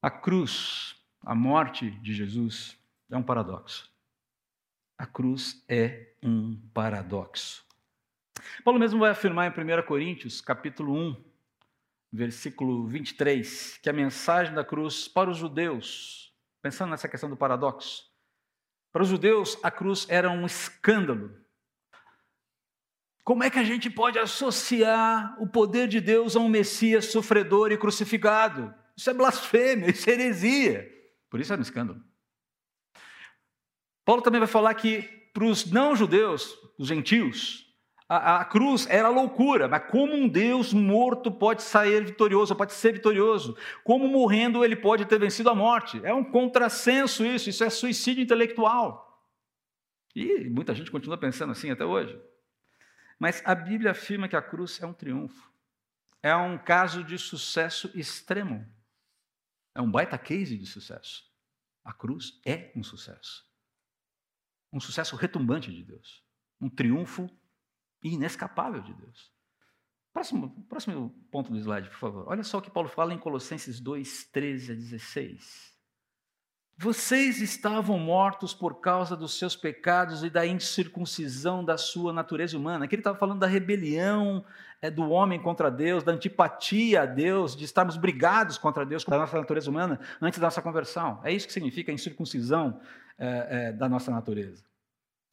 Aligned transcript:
A 0.00 0.10
cruz, 0.10 0.94
a 1.24 1.34
morte 1.34 1.90
de 1.90 2.14
Jesus, 2.14 2.78
é 3.10 3.16
um 3.16 3.22
paradoxo. 3.22 3.92
A 4.96 5.04
cruz 5.04 5.64
é 5.68 6.12
um 6.22 6.56
paradoxo. 6.72 7.66
Paulo 8.64 8.78
mesmo 8.78 9.00
vai 9.00 9.10
afirmar 9.10 9.46
em 9.46 9.82
1 9.82 9.82
Coríntios, 9.84 10.40
capítulo 10.40 10.94
1, 10.94 11.24
versículo 12.12 12.86
23, 12.86 13.78
que 13.78 13.90
a 13.90 13.92
mensagem 13.92 14.54
da 14.54 14.64
cruz 14.64 15.08
para 15.08 15.30
os 15.30 15.36
judeus, 15.36 16.32
pensando 16.62 16.90
nessa 16.90 17.08
questão 17.08 17.28
do 17.28 17.36
paradoxo, 17.36 18.08
para 18.92 19.02
os 19.02 19.08
judeus 19.08 19.58
a 19.64 19.70
cruz 19.70 20.06
era 20.08 20.30
um 20.30 20.46
escândalo. 20.46 21.36
Como 23.24 23.42
é 23.42 23.50
que 23.50 23.58
a 23.58 23.64
gente 23.64 23.90
pode 23.90 24.16
associar 24.16 25.36
o 25.42 25.48
poder 25.48 25.88
de 25.88 26.00
Deus 26.00 26.36
a 26.36 26.38
um 26.38 26.48
Messias 26.48 27.06
sofredor 27.06 27.72
e 27.72 27.76
crucificado? 27.76 28.72
Isso 28.98 29.10
é 29.10 29.14
blasfêmia, 29.14 29.88
isso 29.88 30.10
é 30.10 30.14
heresia. 30.14 30.92
Por 31.30 31.38
isso 31.38 31.52
era 31.52 31.60
um 31.60 31.62
escândalo. 31.62 32.02
Paulo 34.04 34.22
também 34.22 34.40
vai 34.40 34.48
falar 34.48 34.74
que 34.74 35.02
para 35.32 35.44
os 35.44 35.70
não-judeus, 35.70 36.52
os 36.76 36.88
gentios, 36.88 37.64
a, 38.08 38.40
a, 38.40 38.44
cruz 38.44 38.88
era 38.90 39.08
loucura, 39.08 39.68
mas 39.68 39.88
como 39.88 40.14
um 40.14 40.26
Deus 40.26 40.72
morto 40.72 41.30
pode 41.30 41.62
sair 41.62 42.06
vitorioso, 42.06 42.56
pode 42.56 42.72
ser 42.72 42.94
vitorioso? 42.94 43.56
Como 43.84 44.08
morrendo 44.08 44.64
ele 44.64 44.74
pode 44.74 45.04
ter 45.04 45.20
vencido 45.20 45.48
a 45.48 45.54
morte? 45.54 46.00
É 46.02 46.12
um 46.12 46.24
contrassenso 46.24 47.24
isso, 47.24 47.48
isso 47.48 47.62
é 47.62 47.70
suicídio 47.70 48.24
intelectual. 48.24 49.22
E 50.12 50.50
muita 50.50 50.74
gente 50.74 50.90
continua 50.90 51.18
pensando 51.18 51.52
assim 51.52 51.70
até 51.70 51.84
hoje. 51.84 52.20
Mas 53.16 53.42
a 53.44 53.54
Bíblia 53.54 53.92
afirma 53.92 54.26
que 54.26 54.34
a 54.34 54.42
cruz 54.42 54.82
é 54.82 54.86
um 54.86 54.92
triunfo. 54.92 55.52
É 56.20 56.34
um 56.34 56.58
caso 56.58 57.04
de 57.04 57.16
sucesso 57.16 57.92
extremo. 57.94 58.66
É 59.78 59.80
um 59.80 59.88
baita 59.88 60.18
case 60.18 60.58
de 60.58 60.66
sucesso. 60.66 61.22
A 61.84 61.92
cruz 61.92 62.40
é 62.44 62.72
um 62.74 62.82
sucesso. 62.82 63.48
Um 64.72 64.80
sucesso 64.80 65.14
retumbante 65.14 65.72
de 65.72 65.84
Deus. 65.84 66.26
Um 66.60 66.68
triunfo 66.68 67.30
inescapável 68.02 68.82
de 68.82 68.92
Deus. 68.92 69.32
Próximo, 70.12 70.64
próximo 70.64 71.10
ponto 71.30 71.52
do 71.52 71.58
slide, 71.58 71.88
por 71.90 71.98
favor. 71.98 72.24
Olha 72.26 72.42
só 72.42 72.58
o 72.58 72.60
que 72.60 72.72
Paulo 72.72 72.88
fala 72.88 73.14
em 73.14 73.20
Colossenses 73.20 73.78
2, 73.78 74.24
13 74.32 74.72
a 74.72 74.74
16. 74.74 75.77
Vocês 76.80 77.42
estavam 77.42 77.98
mortos 77.98 78.54
por 78.54 78.80
causa 78.80 79.16
dos 79.16 79.36
seus 79.36 79.56
pecados 79.56 80.22
e 80.22 80.30
da 80.30 80.46
incircuncisão 80.46 81.64
da 81.64 81.76
sua 81.76 82.12
natureza 82.12 82.56
humana. 82.56 82.84
Aqui 82.84 82.94
ele 82.94 83.00
estava 83.00 83.18
falando 83.18 83.40
da 83.40 83.48
rebelião 83.48 84.44
é, 84.80 84.88
do 84.88 85.10
homem 85.10 85.42
contra 85.42 85.72
Deus, 85.72 86.04
da 86.04 86.12
antipatia 86.12 87.02
a 87.02 87.04
Deus, 87.04 87.56
de 87.56 87.64
estarmos 87.64 87.96
brigados 87.96 88.56
contra 88.58 88.86
Deus, 88.86 89.02
contra 89.02 89.18
a 89.18 89.22
nossa 89.22 89.36
natureza 89.36 89.68
humana, 89.68 89.98
antes 90.22 90.38
da 90.38 90.46
nossa 90.46 90.62
conversão. 90.62 91.20
É 91.24 91.32
isso 91.32 91.48
que 91.48 91.52
significa 91.52 91.90
a 91.90 91.94
incircuncisão 91.94 92.80
é, 93.18 93.48
é, 93.50 93.72
da 93.72 93.88
nossa 93.88 94.12
natureza. 94.12 94.62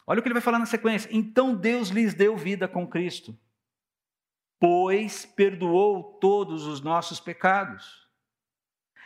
Olha 0.07 0.21
o 0.21 0.23
que 0.23 0.27
ele 0.27 0.33
vai 0.33 0.41
falar 0.41 0.57
na 0.57 0.65
sequência. 0.65 1.07
Então 1.11 1.53
Deus 1.53 1.89
lhes 1.89 2.15
deu 2.15 2.35
vida 2.35 2.67
com 2.67 2.87
Cristo, 2.87 3.37
pois 4.59 5.27
perdoou 5.27 6.17
todos 6.19 6.65
os 6.65 6.81
nossos 6.81 7.19
pecados. 7.19 8.04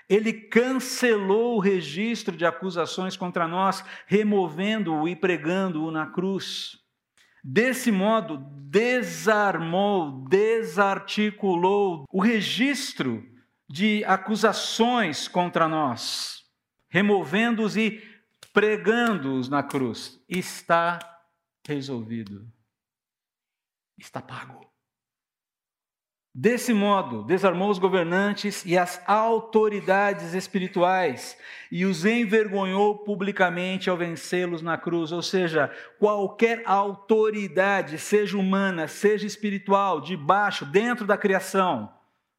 Ele 0.10 0.34
cancelou 0.34 1.58
o 1.58 1.60
registro 1.60 2.36
de 2.36 2.46
acusações 2.46 3.16
contra 3.16 3.48
nós, 3.48 3.84
removendo-o 4.08 5.08
e 5.08 5.16
pregando-o 5.16 5.92
na 5.92 6.08
cruz. 6.08 6.80
Desse 7.44 7.92
modo, 7.92 8.38
desarmou, 8.70 10.26
desarticulou 10.28 12.06
o 12.12 12.20
registro 12.20 13.24
de 13.70 14.04
acusações 14.04 15.28
contra 15.28 15.68
nós, 15.68 16.44
removendo-os 16.90 17.78
e 17.78 18.02
pregando-os 18.52 19.48
na 19.48 19.62
cruz, 19.62 20.20
está 20.28 20.98
resolvido. 21.68 22.52
Está 23.96 24.22
pago. 24.22 24.70
Desse 26.42 26.74
modo, 26.74 27.22
desarmou 27.22 27.70
os 27.70 27.78
governantes 27.78 28.64
e 28.66 28.78
as 28.78 29.02
autoridades 29.06 30.34
espirituais 30.34 31.38
e 31.70 31.84
os 31.84 32.06
envergonhou 32.06 33.00
publicamente 33.00 33.90
ao 33.90 33.98
vencê-los 33.98 34.62
na 34.62 34.78
cruz. 34.78 35.12
Ou 35.12 35.22
seja, 35.22 35.70
qualquer 36.00 36.64
autoridade, 36.66 38.00
seja 38.00 38.38
humana, 38.38 38.88
seja 38.88 39.28
espiritual, 39.28 40.00
de 40.00 40.16
baixo, 40.16 40.66
dentro 40.66 41.06
da 41.06 41.18
criação, 41.18 41.94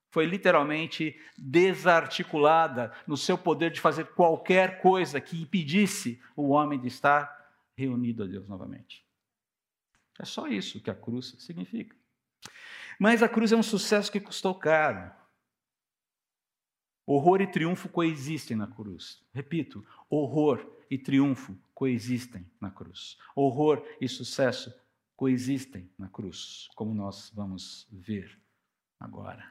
foi 0.09 0.25
literalmente 0.25 1.15
desarticulada 1.37 2.95
no 3.07 3.19
seu 3.19 3.37
poder 3.37 3.71
de 3.71 3.83
fazer 3.83 4.07
qualquer 4.15 4.81
coisa 4.81 5.21
que 5.21 5.43
impedisse 5.43 6.19
o 6.35 6.49
homem 6.49 6.81
de 6.81 6.89
estar 6.89 7.31
reunido 7.77 8.23
a 8.23 8.27
Deus 8.27 8.49
novamente. 8.49 9.05
É 10.19 10.25
só 10.25 10.47
isso 10.47 10.81
que 10.81 10.91
a 10.91 10.95
cruz 10.95 11.37
significa. 11.39 12.00
Mas 13.01 13.23
a 13.23 13.29
cruz 13.31 13.51
é 13.51 13.57
um 13.57 13.63
sucesso 13.63 14.13
que 14.13 14.21
custou 14.21 14.55
caro. 14.55 15.11
Horror 17.07 17.41
e 17.41 17.47
triunfo 17.47 17.89
coexistem 17.89 18.55
na 18.55 18.67
cruz. 18.67 19.25
Repito, 19.33 19.83
horror 20.11 20.71
e 20.91 20.99
triunfo 20.99 21.59
coexistem 21.73 22.47
na 22.61 22.71
cruz. 22.71 23.17
Horror 23.35 23.83
e 24.03 24.07
sucesso 24.07 24.71
coexistem 25.17 25.91
na 25.97 26.11
cruz, 26.11 26.69
como 26.77 26.95
nós 26.95 27.31
vamos 27.35 27.89
ver 27.91 28.39
agora. 28.99 29.51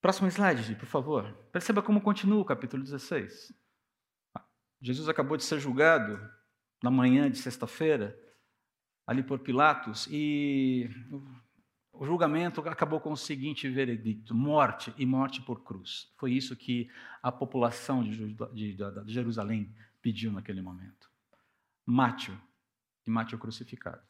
Próximo 0.00 0.28
slide, 0.28 0.74
por 0.74 0.86
favor. 0.86 1.32
Perceba 1.52 1.80
como 1.80 2.00
continua 2.00 2.40
o 2.40 2.44
capítulo 2.44 2.82
16. 2.82 3.54
Jesus 4.80 5.08
acabou 5.08 5.36
de 5.36 5.44
ser 5.44 5.60
julgado 5.60 6.18
na 6.82 6.90
manhã 6.90 7.30
de 7.30 7.38
sexta-feira, 7.38 8.18
ali 9.06 9.22
por 9.22 9.38
Pilatos, 9.38 10.08
e 10.10 10.90
o 11.92 12.04
julgamento 12.04 12.60
acabou 12.68 13.00
com 13.00 13.12
o 13.12 13.16
seguinte 13.16 13.68
veredicto: 13.68 14.34
morte 14.34 14.92
e 14.98 15.06
morte 15.06 15.40
por 15.40 15.62
cruz. 15.62 16.12
Foi 16.16 16.32
isso 16.32 16.56
que 16.56 16.90
a 17.22 17.30
população 17.30 18.02
de, 18.02 18.36
Jerusalém 19.06 19.74
pediu 20.02 20.32
naquele 20.32 20.60
momento. 20.60 21.10
Mate-o 21.84 22.38
e 23.06 23.10
mate-o 23.10 23.38
crucificado. 23.38 24.02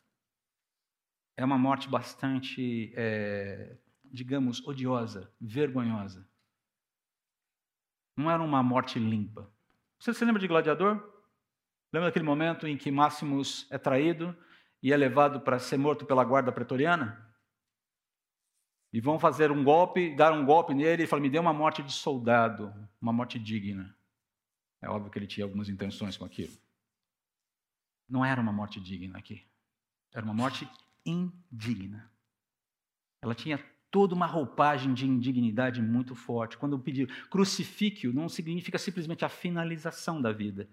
É 1.37 1.45
uma 1.45 1.59
morte 1.59 1.89
bastante 1.89 2.93
é, 2.97 3.77
digamos, 4.11 4.67
odiosa, 4.67 5.31
vergonhosa. 5.41 6.27
Não 8.17 8.31
era 8.31 8.43
uma 8.43 8.63
morte 8.63 8.99
limpa. 8.99 9.51
Você 9.99 10.15
se 10.15 10.25
lembra 10.25 10.41
de 10.41 10.49
Gladiador? 10.49 10.95
Lembra 11.93 12.09
daquele 12.09 12.25
momento 12.25 12.67
em 12.67 12.77
que 12.77 12.91
Máximos 12.91 13.67
é 13.71 13.79
traído 13.79 14.37
e 14.87 14.93
é 14.93 14.97
levado 14.97 15.41
para 15.41 15.59
ser 15.59 15.77
morto 15.77 16.07
pela 16.07 16.23
guarda 16.23 16.53
pretoriana? 16.53 17.21
E 18.93 19.01
vão 19.01 19.19
fazer 19.19 19.51
um 19.51 19.65
golpe, 19.65 20.15
dar 20.15 20.33
um 20.33 20.47
golpe 20.47 20.73
nele 20.75 21.03
e 21.03 21.07
falar: 21.09 21.21
me 21.21 21.29
dê 21.29 21.41
uma 21.41 21.53
morte 21.53 21.83
de 21.83 21.93
soldado, 21.93 22.73
uma 23.03 23.13
morte 23.13 23.37
digna. 23.37 23.93
É 24.81 24.89
óbvio 24.89 25.11
que 25.11 25.19
ele 25.19 25.27
tinha 25.27 25.45
algumas 25.45 25.69
intenções 25.69 26.17
com 26.17 26.25
aquilo. 26.25 26.53
Não 28.09 28.25
era 28.25 28.41
uma 28.41 28.53
morte 28.53 28.79
digna 28.79 29.19
aqui. 29.19 29.45
Era 30.15 30.25
uma 30.25 30.33
morte 30.33 30.69
indigna. 31.05 32.09
Ela 33.21 33.35
tinha 33.35 33.59
toda 33.91 34.15
uma 34.15 34.27
roupagem 34.27 34.95
de 34.95 35.05
indignidade 35.05 35.83
muito 35.83 36.15
forte. 36.15 36.57
Quando 36.57 36.77
eu 36.77 36.79
pedi 36.79 37.09
crucifíquio, 37.29 38.13
não 38.13 38.29
significa 38.29 38.79
simplesmente 38.79 39.25
a 39.25 39.29
finalização 39.29 40.23
da 40.23 40.31
vida, 40.31 40.69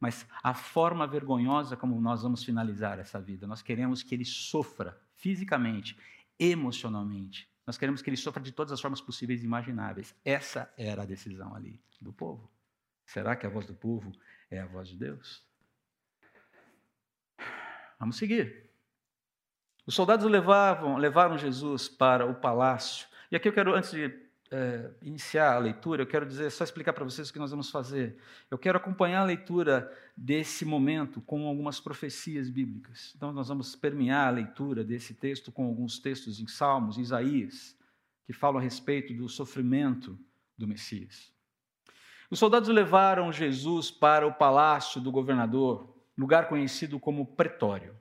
mas 0.00 0.26
a 0.42 0.54
forma 0.54 1.06
vergonhosa 1.06 1.76
como 1.76 2.00
nós 2.00 2.22
vamos 2.22 2.44
finalizar 2.44 2.98
essa 2.98 3.20
vida. 3.20 3.46
Nós 3.46 3.62
queremos 3.62 4.02
que 4.02 4.14
ele 4.14 4.24
sofra 4.24 4.98
fisicamente, 5.14 5.98
emocionalmente. 6.38 7.48
Nós 7.66 7.76
queremos 7.76 8.00
que 8.00 8.08
ele 8.08 8.16
sofra 8.16 8.42
de 8.42 8.52
todas 8.52 8.72
as 8.72 8.80
formas 8.80 9.00
possíveis 9.00 9.42
e 9.42 9.46
imagináveis. 9.46 10.14
Essa 10.24 10.72
era 10.76 11.02
a 11.02 11.06
decisão 11.06 11.54
ali 11.54 11.80
do 12.00 12.12
povo. 12.12 12.50
Será 13.04 13.34
que 13.34 13.46
a 13.46 13.50
voz 13.50 13.66
do 13.66 13.74
povo 13.74 14.12
é 14.50 14.60
a 14.60 14.66
voz 14.66 14.88
de 14.88 14.96
Deus? 14.96 15.42
Vamos 17.98 18.16
seguir. 18.16 18.70
Os 19.86 19.94
soldados 19.94 20.30
levavam, 20.30 20.96
levaram 20.96 21.36
Jesus 21.36 21.88
para 21.88 22.26
o 22.26 22.34
palácio. 22.34 23.08
E 23.30 23.36
aqui 23.36 23.48
eu 23.48 23.52
quero, 23.52 23.74
antes 23.74 23.90
de 23.90 24.27
é, 24.50 24.90
iniciar 25.02 25.54
a 25.54 25.58
leitura, 25.58 26.02
eu 26.02 26.06
quero 26.06 26.26
dizer, 26.26 26.50
só 26.50 26.64
explicar 26.64 26.92
para 26.92 27.04
vocês 27.04 27.28
o 27.28 27.32
que 27.32 27.38
nós 27.38 27.50
vamos 27.50 27.70
fazer. 27.70 28.16
Eu 28.50 28.58
quero 28.58 28.78
acompanhar 28.78 29.20
a 29.20 29.24
leitura 29.24 29.92
desse 30.16 30.64
momento 30.64 31.20
com 31.20 31.46
algumas 31.46 31.80
profecias 31.80 32.48
bíblicas. 32.48 33.12
Então, 33.16 33.32
nós 33.32 33.48
vamos 33.48 33.76
permear 33.76 34.28
a 34.28 34.32
leitura 34.32 34.82
desse 34.82 35.14
texto 35.14 35.52
com 35.52 35.66
alguns 35.66 35.98
textos 35.98 36.40
em 36.40 36.46
Salmos, 36.46 36.98
Isaías, 36.98 37.76
que 38.26 38.32
falam 38.32 38.58
a 38.58 38.62
respeito 38.62 39.14
do 39.14 39.28
sofrimento 39.28 40.18
do 40.56 40.66
Messias. 40.66 41.32
Os 42.30 42.38
soldados 42.38 42.68
levaram 42.68 43.32
Jesus 43.32 43.90
para 43.90 44.26
o 44.26 44.34
palácio 44.34 45.00
do 45.00 45.10
governador, 45.10 45.94
lugar 46.16 46.48
conhecido 46.48 46.98
como 47.00 47.26
Pretório 47.26 47.96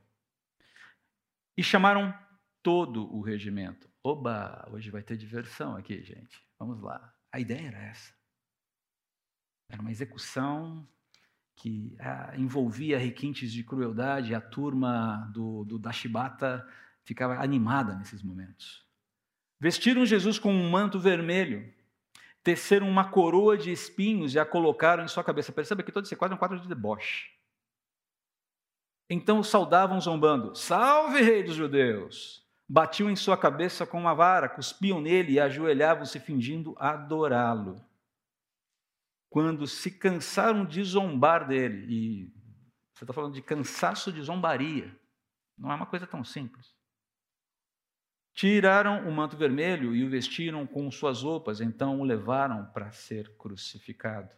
e 1.57 1.63
chamaram 1.63 2.13
todo 2.61 3.11
o 3.13 3.21
regimento. 3.21 3.89
Oba, 4.09 4.65
hoje 4.71 4.89
vai 4.89 5.03
ter 5.03 5.17
diversão 5.17 5.75
aqui, 5.75 6.01
gente. 6.01 6.41
Vamos 6.57 6.81
lá. 6.81 7.13
A 7.29 7.41
ideia 7.41 7.67
era 7.67 7.77
essa. 7.77 8.13
Era 9.69 9.81
uma 9.81 9.91
execução 9.91 10.87
que 11.57 11.93
ah, 11.99 12.31
envolvia 12.37 12.97
requintes 12.97 13.51
de 13.51 13.65
crueldade, 13.65 14.33
a 14.33 14.39
turma 14.39 15.29
do, 15.33 15.65
do, 15.65 15.77
da 15.77 15.91
chibata 15.91 16.65
ficava 17.03 17.35
animada 17.43 17.95
nesses 17.95 18.23
momentos. 18.23 18.87
Vestiram 19.59 20.05
Jesus 20.05 20.39
com 20.39 20.53
um 20.53 20.69
manto 20.69 20.97
vermelho, 20.97 21.69
teceram 22.41 22.89
uma 22.89 23.11
coroa 23.11 23.57
de 23.57 23.73
espinhos 23.73 24.33
e 24.33 24.39
a 24.39 24.45
colocaram 24.45 25.03
em 25.03 25.09
sua 25.09 25.21
cabeça. 25.21 25.51
Perceba 25.51 25.83
que 25.83 25.91
todo 25.91 26.05
esse 26.05 26.15
quadro 26.15 26.35
é 26.35 26.37
um 26.37 26.39
quadro 26.39 26.61
de 26.61 26.67
deboche. 26.69 27.29
Então 29.09 29.43
saudavam 29.43 29.99
zombando: 29.99 30.55
Salve, 30.55 31.21
rei 31.21 31.43
dos 31.43 31.55
judeus! 31.57 32.46
Batiam 32.69 33.09
em 33.09 33.15
sua 33.15 33.37
cabeça 33.37 33.85
com 33.85 33.97
uma 33.97 34.13
vara, 34.13 34.49
cuspiam 34.49 34.99
nele 34.99 35.33
e 35.33 35.39
ajoelhavam-se 35.39 36.19
fingindo 36.19 36.75
adorá-lo. 36.77 37.81
Quando 39.29 39.65
se 39.65 39.91
cansaram 39.91 40.65
de 40.65 40.83
zombar 40.83 41.47
dele, 41.47 41.85
e 41.89 42.33
você 42.93 43.03
está 43.03 43.13
falando 43.13 43.33
de 43.33 43.41
cansaço 43.41 44.11
de 44.11 44.21
zombaria, 44.21 44.99
não 45.57 45.71
é 45.71 45.75
uma 45.75 45.85
coisa 45.85 46.05
tão 46.05 46.23
simples. 46.23 46.75
Tiraram 48.33 49.07
o 49.07 49.11
manto 49.11 49.37
vermelho 49.37 49.95
e 49.95 50.03
o 50.03 50.09
vestiram 50.09 50.67
com 50.67 50.91
suas 50.91 51.23
roupas, 51.23 51.61
então 51.61 51.99
o 51.99 52.03
levaram 52.03 52.65
para 52.71 52.91
ser 52.91 53.35
crucificado. 53.37 54.35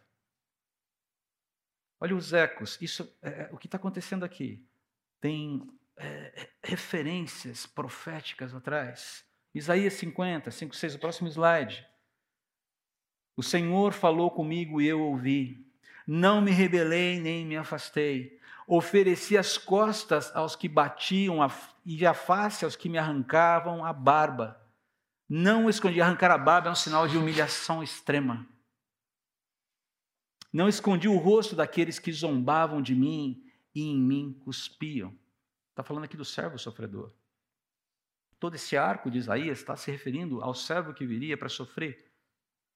Olha 2.00 2.16
os 2.16 2.32
ecos, 2.32 2.80
isso 2.80 3.14
é, 3.20 3.42
é 3.42 3.50
o 3.52 3.58
que 3.58 3.66
está 3.66 3.76
acontecendo 3.76 4.24
aqui. 4.24 4.66
Tem 5.20 5.68
é, 5.96 6.48
referências 6.62 7.66
proféticas 7.66 8.54
atrás. 8.54 9.24
Isaías 9.54 9.94
50, 9.94 10.50
5, 10.50 10.74
6, 10.74 10.94
o 10.94 10.98
próximo 10.98 11.28
slide. 11.28 11.86
O 13.36 13.42
Senhor 13.42 13.92
falou 13.92 14.30
comigo 14.30 14.80
e 14.80 14.86
eu 14.86 15.00
ouvi. 15.00 15.66
Não 16.06 16.40
me 16.40 16.50
rebelei 16.50 17.20
nem 17.20 17.46
me 17.46 17.56
afastei. 17.56 18.38
Ofereci 18.66 19.36
as 19.36 19.58
costas 19.58 20.34
aos 20.34 20.54
que 20.54 20.68
batiam 20.68 21.42
a, 21.42 21.50
e 21.84 22.06
a 22.06 22.14
face 22.14 22.64
aos 22.64 22.76
que 22.76 22.88
me 22.88 22.98
arrancavam 22.98 23.84
a 23.84 23.92
barba. 23.92 24.60
Não 25.28 25.68
escondi. 25.68 26.00
Arrancar 26.00 26.30
a 26.30 26.38
barba 26.38 26.68
é 26.68 26.72
um 26.72 26.76
sinal 26.76 27.08
de 27.08 27.16
humilhação 27.16 27.82
extrema. 27.82 28.46
Não 30.52 30.68
escondi 30.68 31.08
o 31.08 31.16
rosto 31.16 31.54
daqueles 31.54 31.98
que 31.98 32.12
zombavam 32.12 32.82
de 32.82 32.94
mim 32.94 33.42
e 33.74 33.82
em 33.82 33.96
mim 33.96 34.32
cuspiam. 34.44 35.16
Está 35.80 35.88
falando 35.88 36.04
aqui 36.04 36.16
do 36.16 36.26
servo 36.26 36.58
sofredor. 36.58 37.10
Todo 38.38 38.54
esse 38.54 38.76
arco 38.76 39.10
de 39.10 39.16
Isaías 39.16 39.60
está 39.60 39.74
se 39.76 39.90
referindo 39.90 40.42
ao 40.42 40.52
servo 40.52 40.92
que 40.92 41.06
viria 41.06 41.38
para 41.38 41.48
sofrer 41.48 42.04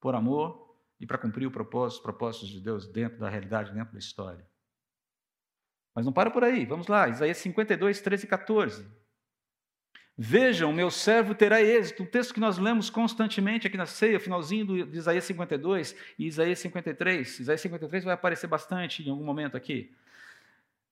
por 0.01 0.15
amor 0.15 0.75
e 0.99 1.07
para 1.07 1.19
cumprir 1.19 1.47
o 1.47 1.51
propósito, 1.51 1.99
os 1.99 2.03
propósitos 2.03 2.49
de 2.49 2.63
Deus 2.63 2.87
dentro 2.87 3.19
da 3.19 3.29
realidade, 3.29 3.75
dentro 3.75 3.93
da 3.93 3.99
história. 3.99 4.49
Mas 5.95 6.07
não 6.07 6.15
para 6.15 6.31
por 6.31 6.45
aí, 6.45 6.65
vamos 6.65 6.87
lá, 6.87 7.07
Isaías 7.07 7.37
52, 7.37 8.01
13 8.01 8.25
e 8.25 8.27
14. 8.27 8.91
Vejam, 10.17 10.73
meu 10.73 10.91
servo 10.91 11.35
terá 11.35 11.61
êxito. 11.61 12.05
Um 12.05 12.07
texto 12.07 12.33
que 12.33 12.41
nós 12.41 12.57
lemos 12.57 12.89
constantemente 12.89 13.67
aqui 13.67 13.77
na 13.77 13.85
ceia, 13.85 14.19
finalzinho 14.19 14.87
de 14.87 14.97
Isaías 14.97 15.25
52 15.25 15.95
e 16.19 16.27
Isaías 16.27 16.59
53. 16.59 17.41
Isaías 17.41 17.61
53 17.61 18.05
vai 18.05 18.15
aparecer 18.15 18.47
bastante 18.47 19.07
em 19.07 19.11
algum 19.11 19.25
momento 19.25 19.59
aqui. 19.59 19.95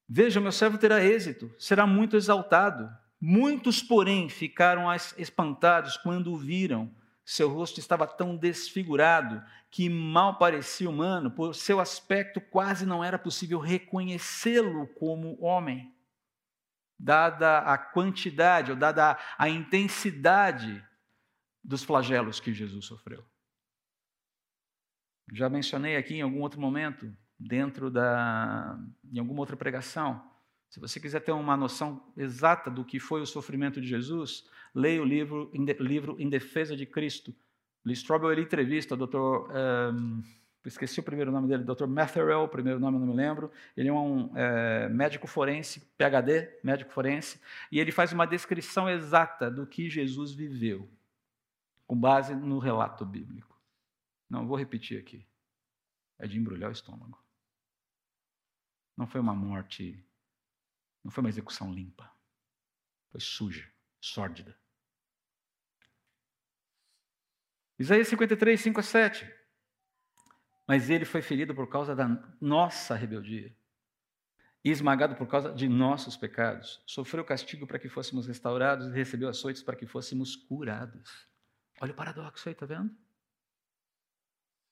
Veja, 0.08 0.40
meu 0.40 0.52
servo 0.52 0.78
terá 0.78 1.02
êxito, 1.02 1.54
será 1.58 1.86
muito 1.86 2.16
exaltado. 2.16 2.90
Muitos, 3.20 3.82
porém, 3.82 4.28
ficaram 4.28 4.92
espantados 5.16 5.96
quando 5.96 6.32
o 6.32 6.36
viram. 6.36 6.92
Seu 7.24 7.48
rosto 7.48 7.78
estava 7.78 8.06
tão 8.06 8.36
desfigurado 8.36 9.42
que 9.70 9.88
mal 9.88 10.38
parecia 10.38 10.90
humano, 10.90 11.30
por 11.30 11.54
seu 11.54 11.80
aspecto 11.80 12.40
quase 12.40 12.84
não 12.84 13.02
era 13.02 13.18
possível 13.18 13.58
reconhecê-lo 13.60 14.88
como 14.88 15.40
homem, 15.40 15.94
dada 16.98 17.60
a 17.60 17.78
quantidade 17.78 18.72
ou 18.72 18.76
dada 18.76 19.16
a 19.38 19.48
intensidade 19.48 20.84
dos 21.62 21.84
flagelos 21.84 22.40
que 22.40 22.52
Jesus 22.52 22.84
sofreu. 22.84 23.24
Já 25.32 25.48
mencionei 25.48 25.96
aqui 25.96 26.16
em 26.16 26.22
algum 26.22 26.40
outro 26.40 26.60
momento 26.60 27.16
dentro 27.42 27.90
da 27.90 28.78
em 29.12 29.18
alguma 29.18 29.40
outra 29.40 29.56
pregação. 29.56 30.22
Se 30.68 30.80
você 30.80 30.98
quiser 30.98 31.20
ter 31.20 31.32
uma 31.32 31.56
noção 31.56 32.02
exata 32.16 32.70
do 32.70 32.84
que 32.84 32.98
foi 32.98 33.20
o 33.20 33.26
sofrimento 33.26 33.80
de 33.80 33.86
Jesus, 33.86 34.48
leia 34.74 35.02
o 35.02 35.04
livro, 35.04 35.50
livro 35.80 36.16
Em 36.18 36.30
Defesa 36.30 36.74
de 36.74 36.86
Cristo. 36.86 37.34
Lee 37.84 37.94
Strobel 37.94 38.32
ele 38.32 38.40
entrevista 38.40 38.94
o 38.94 38.96
doutor, 38.96 39.50
um, 39.94 40.22
esqueci 40.64 41.00
o 41.00 41.02
primeiro 41.02 41.30
nome 41.30 41.48
dele, 41.48 41.64
Dr. 41.64 41.86
Matherell, 41.86 42.44
o 42.44 42.48
primeiro 42.48 42.80
nome 42.80 42.98
não 42.98 43.06
me 43.06 43.14
lembro. 43.14 43.50
Ele 43.76 43.88
é 43.88 43.92
um 43.92 44.34
é, 44.34 44.88
médico 44.88 45.26
forense, 45.26 45.80
PhD, 45.98 46.48
médico 46.64 46.92
forense, 46.92 47.38
e 47.70 47.78
ele 47.78 47.92
faz 47.92 48.12
uma 48.12 48.24
descrição 48.24 48.88
exata 48.88 49.50
do 49.50 49.66
que 49.66 49.90
Jesus 49.90 50.32
viveu, 50.32 50.88
com 51.86 51.98
base 51.98 52.34
no 52.34 52.58
relato 52.58 53.04
bíblico. 53.04 53.60
Não 54.30 54.46
vou 54.46 54.56
repetir 54.56 54.98
aqui. 54.98 55.26
É 56.18 56.26
de 56.26 56.38
embrulhar 56.38 56.70
o 56.70 56.72
estômago. 56.72 57.22
Não 59.02 59.06
foi 59.08 59.20
uma 59.20 59.34
morte, 59.34 60.00
não 61.02 61.10
foi 61.10 61.24
uma 61.24 61.28
execução 61.28 61.74
limpa. 61.74 62.08
Foi 63.10 63.20
suja, 63.20 63.68
sórdida. 64.00 64.56
Isaías 67.76 68.06
53, 68.06 68.60
5 68.60 68.78
a 68.78 68.82
7. 68.84 69.34
Mas 70.68 70.88
ele 70.88 71.04
foi 71.04 71.20
ferido 71.20 71.52
por 71.52 71.68
causa 71.68 71.96
da 71.96 72.06
nossa 72.40 72.94
rebeldia 72.94 73.52
e 74.64 74.70
esmagado 74.70 75.16
por 75.16 75.26
causa 75.26 75.52
de 75.52 75.68
nossos 75.68 76.16
pecados. 76.16 76.80
Sofreu 76.86 77.24
castigo 77.24 77.66
para 77.66 77.80
que 77.80 77.88
fôssemos 77.88 78.28
restaurados 78.28 78.86
e 78.86 78.92
recebeu 78.92 79.28
açoites 79.28 79.64
para 79.64 79.74
que 79.74 79.84
fôssemos 79.84 80.36
curados. 80.36 81.28
Olha 81.80 81.90
o 81.90 81.96
paradoxo 81.96 82.48
aí, 82.48 82.52
está 82.52 82.66
vendo? 82.66 82.96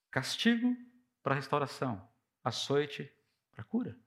Castigo 0.08 0.76
para 1.20 1.34
restauração, 1.34 2.08
açoite 2.44 3.12
para 3.50 3.64
cura. 3.64 3.98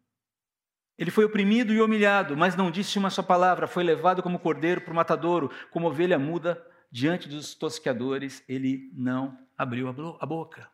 Ele 0.97 1.09
foi 1.09 1.25
oprimido 1.25 1.73
e 1.73 1.81
humilhado, 1.81 2.37
mas 2.37 2.55
não 2.55 2.69
disse 2.69 2.99
uma 2.99 3.09
só 3.09 3.23
palavra, 3.23 3.67
foi 3.67 3.83
levado 3.83 4.21
como 4.21 4.39
cordeiro 4.39 4.81
para 4.81 4.93
o 4.93 4.95
matadouro, 4.95 5.49
como 5.71 5.87
ovelha 5.87 6.19
muda 6.19 6.63
diante 6.91 7.27
dos 7.27 7.55
tosqueadores, 7.55 8.43
ele 8.47 8.91
não 8.93 9.35
abriu 9.57 9.87
a 9.87 10.25
boca. 10.25 10.69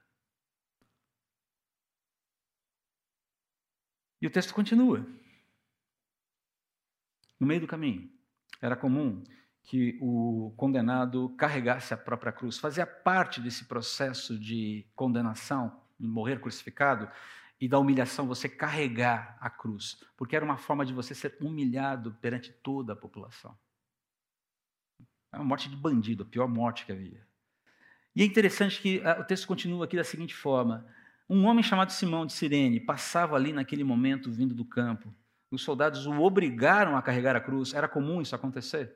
E 4.22 4.28
o 4.28 4.30
texto 4.30 4.54
continua. 4.54 5.08
No 7.40 7.48
meio 7.48 7.62
do 7.62 7.68
caminho, 7.68 8.12
era 8.62 8.76
comum 8.76 9.24
que 9.64 9.98
o 10.02 10.54
condenado 10.58 11.30
carregasse 11.38 11.94
a 11.94 11.98
própria 11.98 12.34
cruz, 12.34 12.58
fazia 12.58 12.86
parte 12.86 13.40
desse 13.40 13.66
processo 13.66 14.38
de 14.38 14.86
condenação, 14.96 15.82
de 15.98 16.08
morrer 16.08 16.42
crucificado, 16.42 17.10
e 17.60 17.68
da 17.68 17.78
humilhação 17.78 18.26
você 18.26 18.48
carregar 18.48 19.38
a 19.42 19.50
cruz, 19.50 20.02
porque 20.16 20.36
era 20.36 20.46
uma 20.46 20.58
forma 20.58 20.86
de 20.86 20.94
você 20.94 21.14
ser 21.14 21.38
humilhado 21.42 22.14
perante 22.22 22.52
toda 22.52 22.94
a 22.94 22.96
população. 22.96 23.58
É 25.32 25.38
uma 25.38 25.46
morte 25.46 25.70
de 25.70 25.76
bandido, 25.76 26.24
a 26.24 26.26
pior 26.26 26.48
morte 26.48 26.86
que 26.86 26.92
havia. 26.92 27.28
E 28.16 28.24
é 28.24 28.26
interessante 28.26 28.82
que 28.82 29.02
ah, 29.06 29.18
o 29.20 29.24
texto 29.24 29.46
continua 29.46 29.86
aqui 29.86 29.98
da 29.98 30.04
seguinte 30.04 30.34
forma: 30.34 30.86
um 31.30 31.46
homem 31.46 31.62
chamado 31.62 31.92
Simão 31.92 32.26
de 32.26 32.34
Sirene 32.34 32.80
passava 32.80 33.36
ali 33.36 33.52
naquele 33.52 33.84
momento 33.84 34.32
vindo 34.32 34.56
do 34.56 34.66
campo. 34.66 35.14
Os 35.52 35.62
soldados 35.62 36.06
o 36.06 36.22
obrigaram 36.22 36.96
a 36.96 37.02
carregar 37.02 37.36
a 37.36 37.42
cruz. 37.42 37.74
Era 37.74 37.88
comum 37.88 38.22
isso 38.22 38.36
acontecer. 38.36 38.96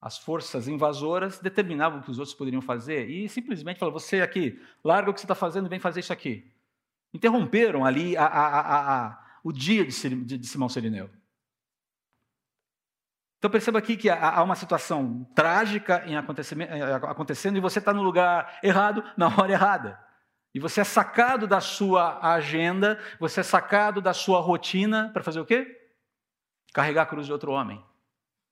As 0.00 0.18
forças 0.18 0.68
invasoras 0.68 1.38
determinavam 1.38 2.00
o 2.00 2.02
que 2.02 2.10
os 2.10 2.18
outros 2.18 2.36
poderiam 2.36 2.60
fazer 2.60 3.08
e 3.08 3.28
simplesmente 3.28 3.78
falavam: 3.78 3.98
você 3.98 4.20
aqui, 4.20 4.60
larga 4.84 5.10
o 5.10 5.14
que 5.14 5.20
você 5.20 5.24
está 5.24 5.34
fazendo 5.34 5.66
e 5.66 5.70
vem 5.70 5.80
fazer 5.80 6.00
isso 6.00 6.12
aqui 6.12 6.51
interromperam 7.12 7.84
ali 7.84 8.16
a, 8.16 8.24
a, 8.24 9.06
a, 9.06 9.38
o 9.44 9.52
dia 9.52 9.84
de, 9.84 10.38
de 10.38 10.46
Simão 10.46 10.68
Sirineu. 10.68 11.10
Então 13.42 13.50
perceba 13.50 13.80
aqui 13.80 13.96
que 13.96 14.08
há 14.08 14.40
uma 14.40 14.54
situação 14.54 15.24
trágica 15.34 16.04
em 16.06 16.16
acontecendo 16.16 17.56
e 17.56 17.60
você 17.60 17.80
está 17.80 17.92
no 17.92 18.00
lugar 18.00 18.60
errado, 18.62 19.02
na 19.16 19.26
hora 19.26 19.50
errada. 19.50 19.98
E 20.54 20.60
você 20.60 20.82
é 20.82 20.84
sacado 20.84 21.44
da 21.44 21.60
sua 21.60 22.20
agenda, 22.34 23.00
você 23.18 23.40
é 23.40 23.42
sacado 23.42 24.00
da 24.00 24.14
sua 24.14 24.40
rotina 24.40 25.10
para 25.12 25.24
fazer 25.24 25.40
o 25.40 25.44
quê? 25.44 25.66
Carregar 26.72 27.02
a 27.02 27.06
cruz 27.06 27.26
de 27.26 27.32
outro 27.32 27.50
homem. 27.50 27.84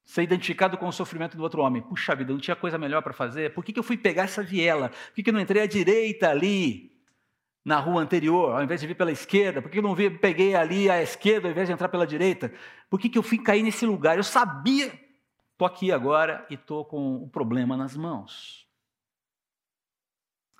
Ser 0.04 0.22
identificado 0.22 0.76
com 0.76 0.88
o 0.88 0.92
sofrimento 0.92 1.36
do 1.36 1.42
outro 1.44 1.62
homem. 1.62 1.82
Puxa 1.82 2.16
vida, 2.16 2.32
não 2.32 2.40
tinha 2.40 2.56
coisa 2.56 2.76
melhor 2.76 3.00
para 3.00 3.12
fazer? 3.12 3.54
Por 3.54 3.64
que, 3.64 3.72
que 3.72 3.78
eu 3.78 3.84
fui 3.84 3.96
pegar 3.96 4.24
essa 4.24 4.42
viela? 4.42 4.88
Por 4.88 5.14
que, 5.14 5.22
que 5.22 5.30
eu 5.30 5.34
não 5.34 5.40
entrei 5.40 5.62
à 5.62 5.66
direita 5.66 6.30
ali? 6.30 6.99
Na 7.64 7.78
rua 7.78 8.02
anterior, 8.02 8.54
ao 8.54 8.62
invés 8.62 8.80
de 8.80 8.86
vir 8.86 8.94
pela 8.94 9.12
esquerda? 9.12 9.60
Por 9.60 9.70
que 9.70 9.78
eu 9.78 9.82
não 9.82 9.94
vi, 9.94 10.10
peguei 10.10 10.54
ali 10.54 10.90
à 10.90 11.02
esquerda 11.02 11.48
ao 11.48 11.52
invés 11.52 11.68
de 11.68 11.72
entrar 11.72 11.88
pela 11.88 12.06
direita? 12.06 12.52
Por 12.88 12.98
que, 12.98 13.08
que 13.08 13.18
eu 13.18 13.22
fui 13.22 13.38
cair 13.38 13.62
nesse 13.62 13.84
lugar? 13.84 14.16
Eu 14.16 14.24
sabia, 14.24 14.92
estou 15.52 15.66
aqui 15.66 15.92
agora 15.92 16.46
e 16.48 16.54
estou 16.54 16.84
com 16.84 17.16
o 17.16 17.28
problema 17.28 17.76
nas 17.76 17.96
mãos. 17.96 18.66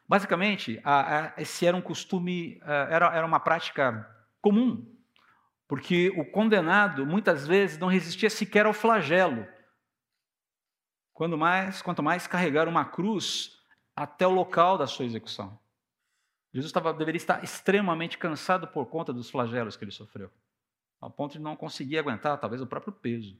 Basicamente, 0.06 0.80
a, 0.84 1.18
a, 1.18 1.32
esse 1.40 1.64
era 1.64 1.76
um 1.76 1.80
costume, 1.80 2.60
era, 2.64 3.14
era 3.14 3.26
uma 3.26 3.38
prática 3.38 4.06
comum, 4.40 4.84
porque 5.68 6.10
o 6.16 6.24
condenado 6.24 7.06
muitas 7.06 7.46
vezes 7.46 7.78
não 7.78 7.86
resistia 7.86 8.28
sequer 8.28 8.66
ao 8.66 8.72
flagelo. 8.72 9.46
Quando 11.14 11.38
mais, 11.38 11.80
quanto 11.80 12.02
mais 12.02 12.26
carregar 12.26 12.66
uma 12.66 12.84
cruz 12.84 13.56
até 13.94 14.26
o 14.26 14.30
local 14.30 14.76
da 14.76 14.86
sua 14.86 15.04
execução. 15.04 15.58
Jesus 16.52 16.72
deveria 16.98 17.16
estar 17.16 17.44
extremamente 17.44 18.18
cansado 18.18 18.66
por 18.66 18.86
conta 18.86 19.12
dos 19.12 19.30
flagelos 19.30 19.76
que 19.76 19.84
ele 19.84 19.92
sofreu, 19.92 20.30
ao 21.00 21.10
ponto 21.10 21.32
de 21.32 21.38
não 21.38 21.54
conseguir 21.54 21.98
aguentar, 21.98 22.38
talvez, 22.38 22.60
o 22.60 22.66
próprio 22.66 22.92
peso. 22.92 23.38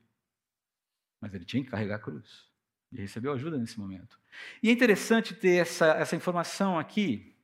Mas 1.20 1.34
ele 1.34 1.44
tinha 1.44 1.62
que 1.62 1.70
carregar 1.70 1.96
a 1.96 1.98
cruz. 1.98 2.48
E 2.92 3.00
recebeu 3.00 3.32
ajuda 3.32 3.58
nesse 3.58 3.78
momento. 3.78 4.18
E 4.62 4.68
é 4.68 4.72
interessante 4.72 5.34
ter 5.34 5.56
essa, 5.56 5.86
essa 5.92 6.16
informação 6.16 6.78
aqui, 6.78 7.36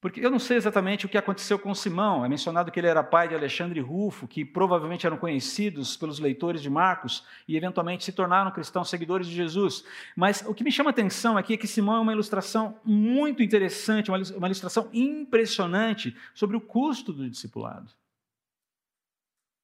porque 0.00 0.24
eu 0.24 0.30
não 0.30 0.38
sei 0.38 0.56
exatamente 0.56 1.04
o 1.04 1.08
que 1.08 1.18
aconteceu 1.18 1.58
com 1.58 1.74
Simão. 1.74 2.24
É 2.24 2.28
mencionado 2.28 2.70
que 2.70 2.80
ele 2.80 2.86
era 2.86 3.02
pai 3.02 3.28
de 3.28 3.34
Alexandre 3.34 3.80
Rufo, 3.80 4.26
que 4.26 4.46
provavelmente 4.46 5.06
eram 5.06 5.18
conhecidos 5.18 5.94
pelos 5.94 6.18
leitores 6.18 6.62
de 6.62 6.70
Marcos 6.70 7.22
e 7.46 7.54
eventualmente 7.54 8.04
se 8.04 8.12
tornaram 8.12 8.50
cristãos 8.50 8.88
seguidores 8.88 9.26
de 9.26 9.34
Jesus. 9.34 9.84
Mas 10.16 10.42
o 10.46 10.54
que 10.54 10.64
me 10.64 10.72
chama 10.72 10.88
a 10.88 10.92
atenção 10.92 11.36
aqui 11.36 11.52
é 11.52 11.56
que 11.58 11.66
Simão 11.66 11.96
é 11.96 12.00
uma 12.00 12.12
ilustração 12.12 12.80
muito 12.82 13.42
interessante, 13.42 14.10
uma 14.10 14.46
ilustração 14.46 14.88
impressionante 14.90 16.16
sobre 16.34 16.56
o 16.56 16.60
custo 16.62 17.12
do 17.12 17.28
discipulado. 17.28 17.92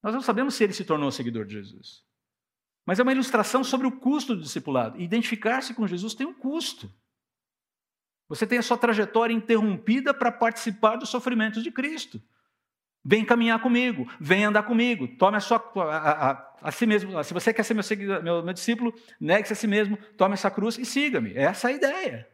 Nós 0.02 0.12
não 0.12 0.20
sabemos 0.20 0.54
se 0.54 0.64
ele 0.64 0.74
se 0.74 0.84
tornou 0.84 1.10
seguidor 1.10 1.46
de 1.46 1.54
Jesus. 1.54 2.04
Mas 2.84 2.98
é 2.98 3.02
uma 3.02 3.12
ilustração 3.12 3.64
sobre 3.64 3.86
o 3.86 3.92
custo 3.92 4.36
do 4.36 4.42
discipulado. 4.42 5.00
Identificar-se 5.00 5.72
com 5.72 5.86
Jesus 5.86 6.14
tem 6.14 6.26
um 6.26 6.34
custo. 6.34 6.92
Você 8.28 8.46
tem 8.46 8.58
a 8.58 8.62
sua 8.62 8.76
trajetória 8.76 9.32
interrompida 9.32 10.12
para 10.12 10.32
participar 10.32 10.96
dos 10.96 11.08
sofrimentos 11.08 11.62
de 11.62 11.70
Cristo. 11.70 12.20
Vem 13.04 13.24
caminhar 13.24 13.60
comigo, 13.60 14.10
vem 14.18 14.44
andar 14.44 14.64
comigo, 14.64 15.06
tome 15.16 15.36
a 15.36 15.40
sua 15.40 15.58
a, 15.76 16.30
a, 16.30 16.56
a 16.62 16.72
si 16.72 16.86
mesmo. 16.86 17.22
Se 17.22 17.32
você 17.32 17.54
quer 17.54 17.62
ser 17.62 17.74
meu, 17.74 17.84
meu, 18.22 18.42
meu 18.42 18.52
discípulo, 18.52 18.92
negue-se 19.20 19.52
a 19.52 19.56
si 19.56 19.68
mesmo, 19.68 19.96
tome 20.16 20.34
essa 20.34 20.50
cruz 20.50 20.76
e 20.76 20.84
siga-me. 20.84 21.32
Essa 21.34 21.70
é 21.70 21.72
a 21.72 21.76
ideia. 21.76 22.28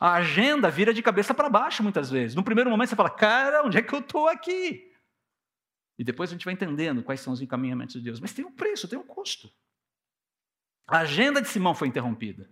A 0.00 0.14
agenda 0.14 0.70
vira 0.70 0.94
de 0.94 1.02
cabeça 1.02 1.34
para 1.34 1.50
baixo 1.50 1.82
muitas 1.82 2.10
vezes. 2.10 2.34
No 2.34 2.42
primeiro 2.42 2.70
momento 2.70 2.88
você 2.88 2.96
fala, 2.96 3.10
cara, 3.10 3.62
onde 3.64 3.76
é 3.76 3.82
que 3.82 3.94
eu 3.94 3.98
estou 3.98 4.26
aqui? 4.28 4.90
E 5.98 6.02
depois 6.02 6.30
a 6.30 6.32
gente 6.32 6.44
vai 6.44 6.54
entendendo 6.54 7.02
quais 7.02 7.20
são 7.20 7.32
os 7.32 7.42
encaminhamentos 7.42 7.94
de 7.94 8.00
Deus. 8.00 8.18
Mas 8.18 8.32
tem 8.32 8.44
um 8.44 8.50
preço, 8.50 8.88
tem 8.88 8.98
um 8.98 9.06
custo. 9.06 9.48
A 10.86 11.00
agenda 11.00 11.40
de 11.40 11.48
Simão 11.48 11.74
foi 11.74 11.88
interrompida. 11.88 12.50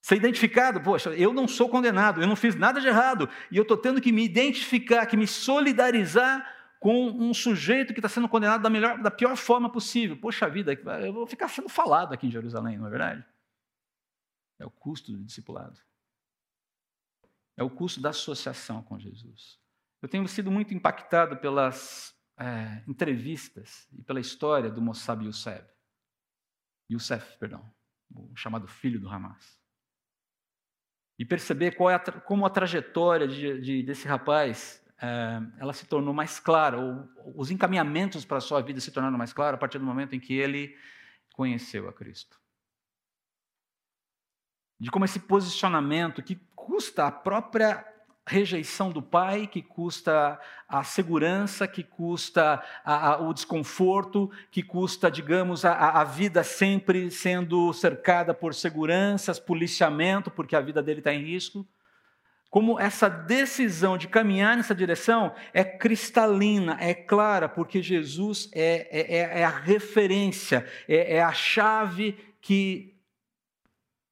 Ser 0.00 0.16
identificado, 0.16 0.80
poxa, 0.80 1.10
eu 1.10 1.32
não 1.32 1.46
sou 1.46 1.68
condenado, 1.68 2.22
eu 2.22 2.26
não 2.26 2.36
fiz 2.36 2.56
nada 2.56 2.80
de 2.80 2.86
errado, 2.86 3.28
e 3.50 3.56
eu 3.56 3.62
estou 3.62 3.76
tendo 3.76 4.00
que 4.00 4.10
me 4.10 4.24
identificar, 4.24 5.04
que 5.06 5.16
me 5.16 5.26
solidarizar 5.26 6.58
com 6.80 7.10
um 7.10 7.34
sujeito 7.34 7.92
que 7.92 8.00
está 8.00 8.08
sendo 8.08 8.28
condenado 8.28 8.62
da, 8.62 8.70
melhor, 8.70 9.02
da 9.02 9.10
pior 9.10 9.36
forma 9.36 9.70
possível. 9.70 10.16
Poxa 10.16 10.48
vida, 10.48 10.72
eu 11.04 11.12
vou 11.12 11.26
ficar 11.26 11.48
sendo 11.48 11.68
falado 11.68 12.14
aqui 12.14 12.26
em 12.26 12.30
Jerusalém, 12.30 12.78
não 12.78 12.86
é 12.86 12.90
verdade? 12.90 13.24
É 14.58 14.64
o 14.64 14.70
custo 14.70 15.12
do 15.12 15.22
discipulado. 15.22 15.78
É 17.54 17.62
o 17.62 17.68
custo 17.68 18.00
da 18.00 18.08
associação 18.08 18.82
com 18.82 18.98
Jesus. 18.98 19.60
Eu 20.00 20.08
tenho 20.08 20.26
sido 20.26 20.50
muito 20.50 20.72
impactado 20.72 21.36
pelas 21.36 22.14
é, 22.38 22.82
entrevistas 22.88 23.86
e 23.92 24.02
pela 24.02 24.18
história 24.18 24.70
do 24.70 24.80
Mossab 24.80 25.22
Youssef. 25.22 25.62
Youssef, 26.90 27.36
perdão, 27.38 27.70
o 28.10 28.34
chamado 28.34 28.66
filho 28.66 28.98
do 28.98 29.10
Hamas. 29.10 29.59
E 31.20 31.24
perceber 31.26 31.72
qual 31.72 31.90
é 31.90 31.96
a, 31.96 31.98
como 31.98 32.46
a 32.46 32.50
trajetória 32.50 33.28
de, 33.28 33.60
de, 33.60 33.82
desse 33.82 34.08
rapaz 34.08 34.82
é, 34.98 35.42
ela 35.58 35.74
se 35.74 35.84
tornou 35.84 36.14
mais 36.14 36.40
clara, 36.40 36.78
ou, 36.78 37.06
os 37.36 37.50
encaminhamentos 37.50 38.24
para 38.24 38.38
a 38.38 38.40
sua 38.40 38.62
vida 38.62 38.80
se 38.80 38.90
tornaram 38.90 39.18
mais 39.18 39.30
claros 39.30 39.56
a 39.56 39.60
partir 39.60 39.78
do 39.78 39.84
momento 39.84 40.14
em 40.14 40.18
que 40.18 40.32
ele 40.32 40.74
conheceu 41.34 41.90
a 41.90 41.92
Cristo. 41.92 42.40
De 44.80 44.90
como 44.90 45.04
esse 45.04 45.20
posicionamento 45.20 46.22
que 46.22 46.36
custa 46.56 47.06
a 47.06 47.12
própria 47.12 47.86
rejeição 48.30 48.92
do 48.92 49.02
pai, 49.02 49.48
que 49.48 49.60
custa 49.60 50.38
a 50.68 50.84
segurança, 50.84 51.66
que 51.66 51.82
custa 51.82 52.62
a, 52.84 53.08
a, 53.08 53.20
o 53.20 53.34
desconforto, 53.34 54.30
que 54.52 54.62
custa, 54.62 55.10
digamos, 55.10 55.64
a, 55.64 56.00
a, 56.00 56.04
vida 56.04 56.44
sempre 56.44 57.10
sendo 57.10 57.72
cercada 57.72 58.32
por 58.32 58.54
seguranças, 58.54 59.40
policiamento, 59.40 60.30
porque 60.30 60.54
a 60.54 60.60
vida 60.60 60.80
dele 60.80 61.00
está 61.00 61.12
em 61.12 61.24
risco. 61.24 61.66
Como 62.48 62.78
essa 62.78 63.08
decisão 63.08 63.98
de 63.98 64.06
caminhar 64.06 64.56
nessa 64.56 64.74
direção 64.74 65.34
é 65.52 65.64
cristalina, 65.64 66.76
é 66.80 66.94
clara, 66.94 67.48
porque 67.48 67.82
Jesus 67.82 68.48
é, 68.52 68.88
é, 68.90 69.16
é, 69.16 69.40
é 69.40 69.44
a 69.44 69.50
referência, 69.50 70.64
é, 70.88 71.16
é 71.16 71.22
a 71.22 71.32
chave 71.32 72.16
que 72.40 72.96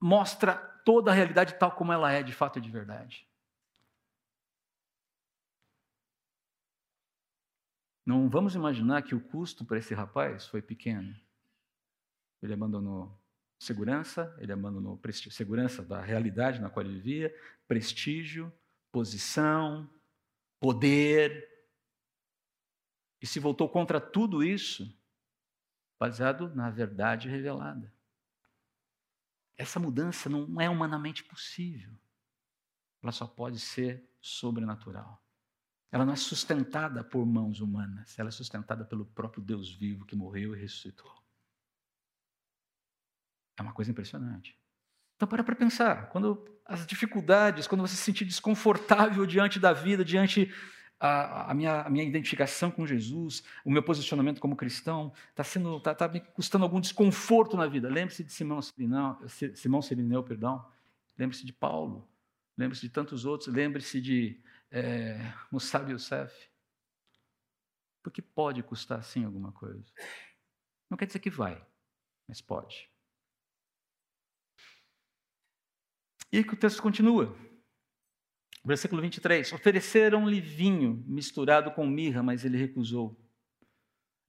mostra 0.00 0.54
toda 0.84 1.12
a 1.12 1.14
realidade 1.14 1.54
tal 1.54 1.70
como 1.70 1.92
ela 1.92 2.12
é 2.12 2.22
de 2.22 2.32
fato 2.32 2.58
e 2.58 2.62
de 2.62 2.70
verdade. 2.70 3.27
Não 8.08 8.26
vamos 8.26 8.54
imaginar 8.54 9.02
que 9.02 9.14
o 9.14 9.20
custo 9.20 9.66
para 9.66 9.76
esse 9.76 9.92
rapaz 9.92 10.46
foi 10.46 10.62
pequeno. 10.62 11.14
Ele 12.40 12.54
abandonou 12.54 13.22
segurança, 13.58 14.34
ele 14.40 14.50
abandonou 14.50 14.98
segurança 15.30 15.82
da 15.82 16.00
realidade 16.00 16.58
na 16.58 16.70
qual 16.70 16.86
ele 16.86 16.94
vivia, 16.94 17.38
prestígio, 17.66 18.50
posição, 18.90 19.86
poder. 20.58 21.46
E 23.20 23.26
se 23.26 23.38
voltou 23.38 23.68
contra 23.68 24.00
tudo 24.00 24.42
isso, 24.42 24.90
baseado 26.00 26.48
na 26.54 26.70
verdade 26.70 27.28
revelada. 27.28 27.92
Essa 29.54 29.78
mudança 29.78 30.30
não 30.30 30.58
é 30.58 30.70
humanamente 30.70 31.24
possível. 31.24 31.92
Ela 33.02 33.12
só 33.12 33.26
pode 33.26 33.60
ser 33.60 34.02
sobrenatural. 34.18 35.22
Ela 35.90 36.04
não 36.04 36.12
é 36.12 36.16
sustentada 36.16 37.02
por 37.02 37.24
mãos 37.24 37.60
humanas, 37.60 38.18
ela 38.18 38.28
é 38.28 38.32
sustentada 38.32 38.84
pelo 38.84 39.06
próprio 39.06 39.42
Deus 39.42 39.72
vivo 39.72 40.04
que 40.04 40.14
morreu 40.14 40.54
e 40.54 40.60
ressuscitou. 40.60 41.10
É 43.56 43.62
uma 43.62 43.72
coisa 43.72 43.90
impressionante. 43.90 44.56
Então, 45.16 45.26
para 45.26 45.42
para 45.42 45.56
pensar. 45.56 46.10
Quando 46.10 46.44
as 46.64 46.86
dificuldades, 46.86 47.66
quando 47.66 47.80
você 47.80 47.96
se 47.96 48.02
sentir 48.02 48.24
desconfortável 48.24 49.24
diante 49.26 49.58
da 49.58 49.72
vida, 49.72 50.04
diante 50.04 50.52
a, 51.00 51.50
a, 51.50 51.54
minha, 51.54 51.82
a 51.82 51.90
minha 51.90 52.04
identificação 52.04 52.70
com 52.70 52.86
Jesus, 52.86 53.42
o 53.64 53.70
meu 53.70 53.82
posicionamento 53.82 54.40
como 54.40 54.54
cristão, 54.54 55.12
está 55.30 55.44
tá, 55.80 55.94
tá 55.94 56.08
me 56.08 56.20
custando 56.20 56.64
algum 56.64 56.80
desconforto 56.80 57.56
na 57.56 57.66
vida. 57.66 57.88
Lembre-se 57.88 58.22
de 58.22 58.32
Simão 58.32 58.60
Sirineu, 58.60 59.16
Simão 59.54 59.80
Sirineu, 59.80 60.22
perdão. 60.22 60.64
Lembre-se 61.18 61.44
de 61.46 61.52
Paulo. 61.52 62.06
Lembre-se 62.56 62.82
de 62.82 62.90
tantos 62.90 63.24
outros. 63.24 63.52
Lembre-se 63.52 64.00
de 64.00 64.40
é, 64.70 65.18
Musab 65.50 65.90
Youssef? 65.90 66.32
Porque 68.02 68.22
pode 68.22 68.62
custar 68.62 69.02
sim 69.02 69.24
alguma 69.24 69.52
coisa. 69.52 69.84
Não 70.90 70.96
quer 70.96 71.06
dizer 71.06 71.18
que 71.18 71.30
vai, 71.30 71.64
mas 72.26 72.40
pode. 72.40 72.90
E 76.32 76.44
que 76.44 76.54
o 76.54 76.58
texto 76.58 76.82
continua. 76.82 77.36
Versículo 78.64 79.00
23. 79.00 79.52
Ofereceram-lhe 79.52 80.40
vinho 80.40 81.02
misturado 81.06 81.70
com 81.72 81.86
mirra, 81.86 82.22
mas 82.22 82.44
ele 82.44 82.58
recusou. 82.58 83.18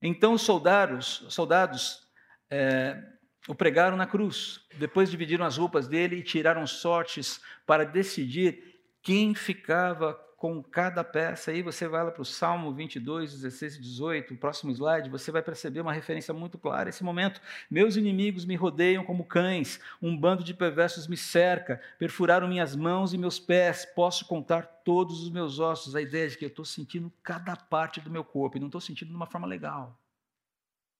Então 0.02 0.32
os 0.32 0.42
soldados, 0.42 1.26
soldados 1.28 2.10
é, 2.50 3.02
o 3.46 3.54
pregaram 3.54 3.96
na 3.96 4.06
cruz. 4.06 4.66
Depois 4.78 5.10
dividiram 5.10 5.44
as 5.44 5.56
roupas 5.56 5.86
dele 5.88 6.16
e 6.16 6.22
tiraram 6.22 6.66
sortes 6.66 7.40
para 7.66 7.84
decidir 7.84 8.69
quem 9.02 9.34
ficava 9.34 10.14
com 10.40 10.62
cada 10.62 11.04
peça. 11.04 11.50
Aí 11.50 11.60
você 11.60 11.86
vai 11.86 12.02
lá 12.02 12.10
para 12.10 12.22
o 12.22 12.24
Salmo 12.24 12.72
22, 12.72 13.34
16 13.34 13.76
e 13.76 13.80
18, 13.82 14.32
o 14.32 14.36
próximo 14.38 14.72
slide, 14.72 15.10
você 15.10 15.30
vai 15.30 15.42
perceber 15.42 15.82
uma 15.82 15.92
referência 15.92 16.32
muito 16.32 16.56
clara 16.56 16.88
esse 16.88 17.04
momento. 17.04 17.42
Meus 17.70 17.94
inimigos 17.94 18.46
me 18.46 18.56
rodeiam 18.56 19.04
como 19.04 19.22
cães, 19.22 19.78
um 20.00 20.16
bando 20.16 20.42
de 20.42 20.54
perversos 20.54 21.06
me 21.06 21.16
cerca, 21.16 21.78
perfuraram 21.98 22.48
minhas 22.48 22.74
mãos 22.74 23.12
e 23.12 23.18
meus 23.18 23.38
pés, 23.38 23.84
posso 23.84 24.24
contar 24.24 24.62
todos 24.82 25.22
os 25.22 25.30
meus 25.30 25.58
ossos. 25.58 25.94
A 25.94 26.00
ideia 26.00 26.26
de 26.26 26.38
que 26.38 26.46
eu 26.46 26.48
estou 26.48 26.64
sentindo 26.64 27.12
cada 27.22 27.54
parte 27.54 28.00
do 28.00 28.10
meu 28.10 28.24
corpo 28.24 28.56
e 28.56 28.60
não 28.60 28.68
estou 28.68 28.80
sentindo 28.80 29.10
de 29.10 29.16
uma 29.16 29.26
forma 29.26 29.46
legal. 29.46 30.00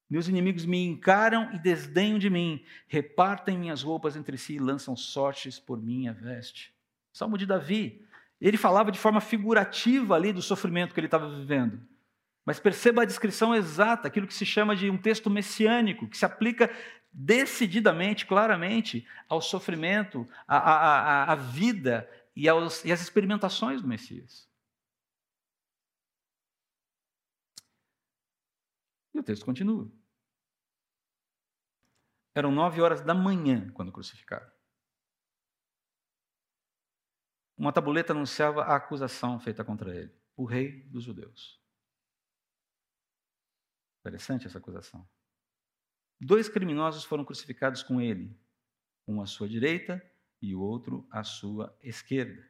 Meus 0.09 0.29
inimigos 0.29 0.67
me 0.67 0.85
encaram 0.85 1.51
e 1.55 1.59
desdenham 1.59 2.19
de 2.19 2.29
mim, 2.29 2.63
repartem 2.87 3.57
minhas 3.57 3.83
roupas 3.83 4.17
entre 4.17 4.37
si 4.37 4.57
e 4.57 4.59
lançam 4.59 4.95
sortes 4.95 5.59
por 5.59 5.81
minha 5.81 6.13
veste. 6.13 6.75
Salmo 7.13 7.37
de 7.37 7.47
Davi, 7.47 8.07
ele 8.41 8.57
falava 8.57 8.91
de 8.91 8.99
forma 8.99 9.21
figurativa 9.21 10.15
ali 10.15 10.33
do 10.33 10.41
sofrimento 10.41 10.95
que 10.95 11.01
ele 11.01 11.07
estava 11.07 11.29
vivendo. 11.29 11.81
Mas 12.45 12.59
perceba 12.59 13.03
a 13.03 13.07
descrição 13.07 13.55
exata, 13.55 14.09
aquilo 14.09 14.27
que 14.27 14.35
se 14.35 14.47
chama 14.47 14.75
de 14.75 14.89
um 14.89 14.97
texto 14.97 15.29
messiânico, 15.29 16.09
que 16.09 16.17
se 16.17 16.25
aplica 16.25 16.71
decididamente, 17.13 18.27
claramente, 18.27 19.07
ao 19.29 19.43
sofrimento, 19.43 20.27
à, 20.47 20.57
à, 20.57 21.33
à 21.33 21.35
vida 21.35 22.09
e, 22.35 22.49
aos, 22.49 22.85
e 22.85 22.93
às 22.93 23.01
experimentações 23.01 23.83
do 23.83 23.89
Messias. 23.89 24.49
E 29.13 29.19
o 29.19 29.23
texto 29.23 29.45
continua. 29.45 29.91
Eram 32.35 32.53
nove 32.53 32.81
horas 32.81 33.01
da 33.03 33.13
manhã 33.13 33.71
quando 33.73 33.93
crucificaram. 33.93 34.51
Uma 37.61 37.75
tabuleta 37.75 38.15
anunciava 38.15 38.63
a 38.63 38.77
acusação 38.77 39.39
feita 39.39 39.63
contra 39.63 39.95
ele, 39.95 40.11
o 40.35 40.47
rei 40.47 40.81
dos 40.85 41.05
judeus. 41.05 41.61
Interessante 44.01 44.47
essa 44.47 44.57
acusação. 44.57 45.07
Dois 46.19 46.49
criminosos 46.49 47.05
foram 47.05 47.23
crucificados 47.23 47.83
com 47.83 48.01
ele, 48.01 48.35
um 49.07 49.21
à 49.21 49.27
sua 49.27 49.47
direita 49.47 50.03
e 50.41 50.55
o 50.55 50.61
outro 50.63 51.07
à 51.11 51.23
sua 51.23 51.79
esquerda. 51.83 52.43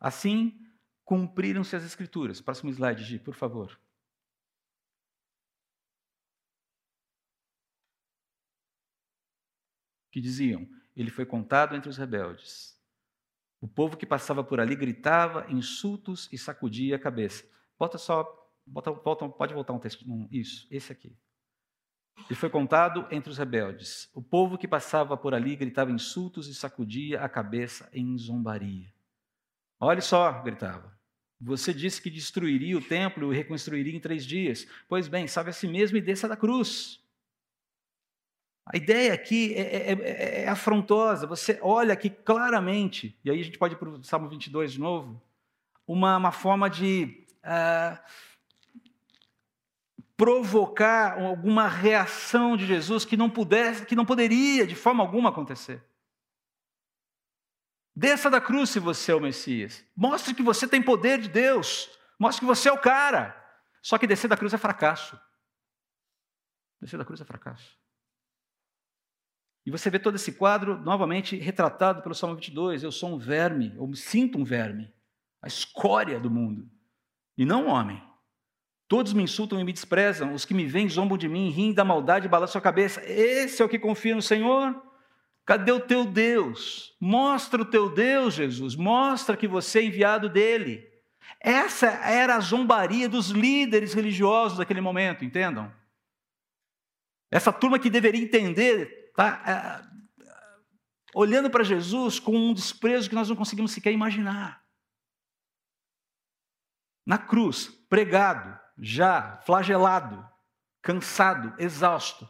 Assim, 0.00 0.58
cumpriram-se 1.04 1.76
as 1.76 1.84
escrituras. 1.84 2.40
Próximo 2.40 2.70
slide, 2.70 3.04
Gi, 3.04 3.18
por 3.18 3.34
favor. 3.34 3.78
Que 10.10 10.18
diziam: 10.18 10.66
Ele 10.96 11.10
foi 11.10 11.26
contado 11.26 11.76
entre 11.76 11.90
os 11.90 11.98
rebeldes. 11.98 12.79
O 13.60 13.68
povo 13.68 13.96
que 13.96 14.06
passava 14.06 14.42
por 14.42 14.58
ali 14.58 14.74
gritava 14.74 15.46
insultos 15.50 16.28
e 16.32 16.38
sacudia 16.38 16.96
a 16.96 16.98
cabeça. 16.98 17.44
Bota 17.78 17.98
só, 17.98 18.26
bota, 18.66 18.92
pode 18.92 19.52
voltar 19.52 19.72
um 19.72 19.78
texto. 19.78 20.04
Um, 20.10 20.26
isso, 20.30 20.66
esse 20.70 20.90
aqui. 20.90 21.14
E 22.28 22.34
foi 22.34 22.48
contado 22.48 23.06
entre 23.10 23.30
os 23.30 23.38
rebeldes. 23.38 24.10
O 24.14 24.22
povo 24.22 24.58
que 24.58 24.68
passava 24.68 25.16
por 25.16 25.34
ali 25.34 25.56
gritava 25.56 25.90
insultos 25.90 26.48
e 26.48 26.54
sacudia 26.54 27.20
a 27.20 27.28
cabeça 27.28 27.88
em 27.92 28.16
zombaria. 28.16 28.92
Olhe 29.78 30.00
só, 30.00 30.42
gritava. 30.42 30.98
Você 31.40 31.72
disse 31.72 32.02
que 32.02 32.10
destruiria 32.10 32.76
o 32.76 32.82
templo 32.82 33.24
e 33.24 33.26
o 33.26 33.30
reconstruiria 33.30 33.96
em 33.96 34.00
três 34.00 34.26
dias. 34.26 34.66
Pois 34.88 35.08
bem, 35.08 35.26
salve 35.26 35.50
a 35.50 35.52
si 35.54 35.66
mesmo 35.66 35.96
e 35.96 36.00
desça 36.00 36.28
da 36.28 36.36
cruz. 36.36 37.02
A 38.72 38.76
ideia 38.76 39.12
aqui 39.12 39.52
é, 39.54 39.60
é, 39.60 39.92
é, 39.92 40.42
é 40.44 40.48
afrontosa. 40.48 41.26
Você 41.26 41.58
olha 41.60 41.92
aqui 41.92 42.08
claramente, 42.08 43.18
e 43.24 43.30
aí 43.30 43.40
a 43.40 43.44
gente 43.44 43.58
pode 43.58 43.74
ir 43.74 43.76
para 43.76 43.88
o 43.88 44.04
Salmo 44.04 44.28
22 44.28 44.74
de 44.74 44.80
novo, 44.80 45.20
uma, 45.86 46.16
uma 46.16 46.32
forma 46.32 46.70
de. 46.70 47.26
Uh, 47.42 47.98
provocar 50.20 51.18
alguma 51.18 51.66
reação 51.66 52.54
de 52.54 52.66
Jesus 52.66 53.06
que 53.06 53.16
não 53.16 53.30
pudesse, 53.30 53.86
que 53.86 53.96
não 53.96 54.04
poderia 54.04 54.66
de 54.66 54.74
forma 54.74 55.02
alguma 55.02 55.30
acontecer. 55.30 55.82
Desça 57.96 58.28
da 58.28 58.38
cruz 58.38 58.68
se 58.68 58.78
você 58.78 59.12
é 59.12 59.14
o 59.14 59.20
Messias. 59.20 59.82
Mostre 59.96 60.34
que 60.34 60.42
você 60.42 60.68
tem 60.68 60.82
poder 60.82 61.22
de 61.22 61.28
Deus. 61.30 61.88
Mostre 62.18 62.40
que 62.40 62.46
você 62.46 62.68
é 62.68 62.72
o 62.72 62.76
cara. 62.76 63.34
Só 63.80 63.96
que 63.96 64.06
descer 64.06 64.28
da 64.28 64.36
cruz 64.36 64.52
é 64.52 64.58
fracasso. 64.58 65.18
Descer 66.78 66.98
da 66.98 67.04
cruz 67.06 67.18
é 67.22 67.24
fracasso. 67.24 67.79
E 69.64 69.70
você 69.70 69.90
vê 69.90 69.98
todo 69.98 70.16
esse 70.16 70.32
quadro 70.32 70.78
novamente 70.78 71.36
retratado 71.36 72.02
pelo 72.02 72.14
Salmo 72.14 72.36
22. 72.36 72.82
Eu 72.82 72.92
sou 72.92 73.14
um 73.14 73.18
verme, 73.18 73.72
eu 73.76 73.86
me 73.86 73.96
sinto 73.96 74.38
um 74.38 74.44
verme, 74.44 74.92
a 75.42 75.46
escória 75.46 76.18
do 76.18 76.30
mundo, 76.30 76.68
e 77.36 77.44
não 77.44 77.66
um 77.66 77.70
homem. 77.70 78.02
Todos 78.88 79.12
me 79.12 79.22
insultam 79.22 79.60
e 79.60 79.64
me 79.64 79.72
desprezam, 79.72 80.34
os 80.34 80.44
que 80.44 80.52
me 80.54 80.66
veem 80.66 80.88
zombam 80.88 81.16
de 81.16 81.28
mim, 81.28 81.50
riem 81.50 81.72
da 81.72 81.84
maldade 81.84 82.26
e 82.26 82.28
balançam 82.28 82.58
a 82.58 82.62
cabeça. 82.62 83.00
Esse 83.04 83.62
é 83.62 83.64
o 83.64 83.68
que 83.68 83.78
confia 83.78 84.16
no 84.16 84.22
Senhor? 84.22 84.74
Cadê 85.46 85.70
o 85.70 85.80
teu 85.80 86.04
Deus? 86.04 86.96
Mostra 87.00 87.62
o 87.62 87.64
teu 87.64 87.88
Deus, 87.88 88.34
Jesus. 88.34 88.74
Mostra 88.74 89.36
que 89.36 89.46
você 89.46 89.78
é 89.78 89.84
enviado 89.84 90.28
dele. 90.28 90.88
Essa 91.38 91.86
era 91.86 92.36
a 92.36 92.40
zombaria 92.40 93.08
dos 93.08 93.30
líderes 93.30 93.94
religiosos 93.94 94.58
daquele 94.58 94.80
momento, 94.80 95.24
entendam? 95.24 95.72
Essa 97.30 97.52
turma 97.52 97.78
que 97.78 97.88
deveria 97.88 98.22
entender, 98.22 98.99
tá? 99.14 99.42
É, 99.46 99.90
olhando 101.14 101.50
para 101.50 101.64
Jesus 101.64 102.18
com 102.18 102.36
um 102.36 102.54
desprezo 102.54 103.08
que 103.08 103.14
nós 103.14 103.28
não 103.28 103.36
conseguimos 103.36 103.72
sequer 103.72 103.92
imaginar. 103.92 104.64
Na 107.06 107.18
cruz, 107.18 107.68
pregado, 107.88 108.58
já 108.78 109.38
flagelado, 109.38 110.28
cansado, 110.82 111.54
exausto. 111.60 112.28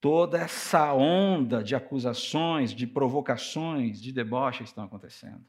Toda 0.00 0.38
essa 0.38 0.92
onda 0.92 1.64
de 1.64 1.74
acusações, 1.74 2.72
de 2.72 2.86
provocações, 2.86 4.00
de 4.00 4.12
deboche 4.12 4.62
estão 4.62 4.84
acontecendo. 4.84 5.44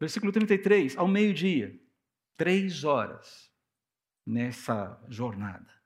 Versículo 0.00 0.32
33, 0.32 0.96
ao 0.96 1.08
meio-dia, 1.08 1.78
três 2.36 2.84
horas 2.84 3.52
nessa 4.24 5.02
jornada. 5.08 5.77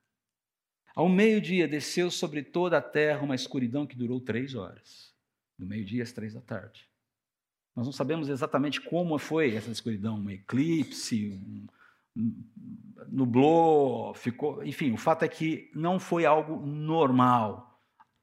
Ao 0.94 1.08
meio-dia 1.08 1.66
desceu 1.66 2.10
sobre 2.10 2.42
toda 2.42 2.78
a 2.78 2.82
terra 2.82 3.22
uma 3.22 3.34
escuridão 3.34 3.86
que 3.86 3.96
durou 3.96 4.20
três 4.20 4.54
horas, 4.54 5.14
do 5.58 5.66
meio-dia 5.66 6.02
às 6.02 6.12
três 6.12 6.34
da 6.34 6.40
tarde. 6.40 6.88
Nós 7.74 7.86
não 7.86 7.92
sabemos 7.92 8.28
exatamente 8.28 8.80
como 8.80 9.18
foi 9.18 9.54
essa 9.54 9.70
escuridão, 9.70 10.16
um 10.18 10.30
eclipse, 10.30 11.30
um, 11.30 11.66
nublou, 13.08 14.12
ficou. 14.14 14.62
Enfim, 14.64 14.92
o 14.92 14.98
fato 14.98 15.24
é 15.24 15.28
que 15.28 15.70
não 15.74 15.98
foi 15.98 16.26
algo 16.26 16.66
normal. 16.66 17.80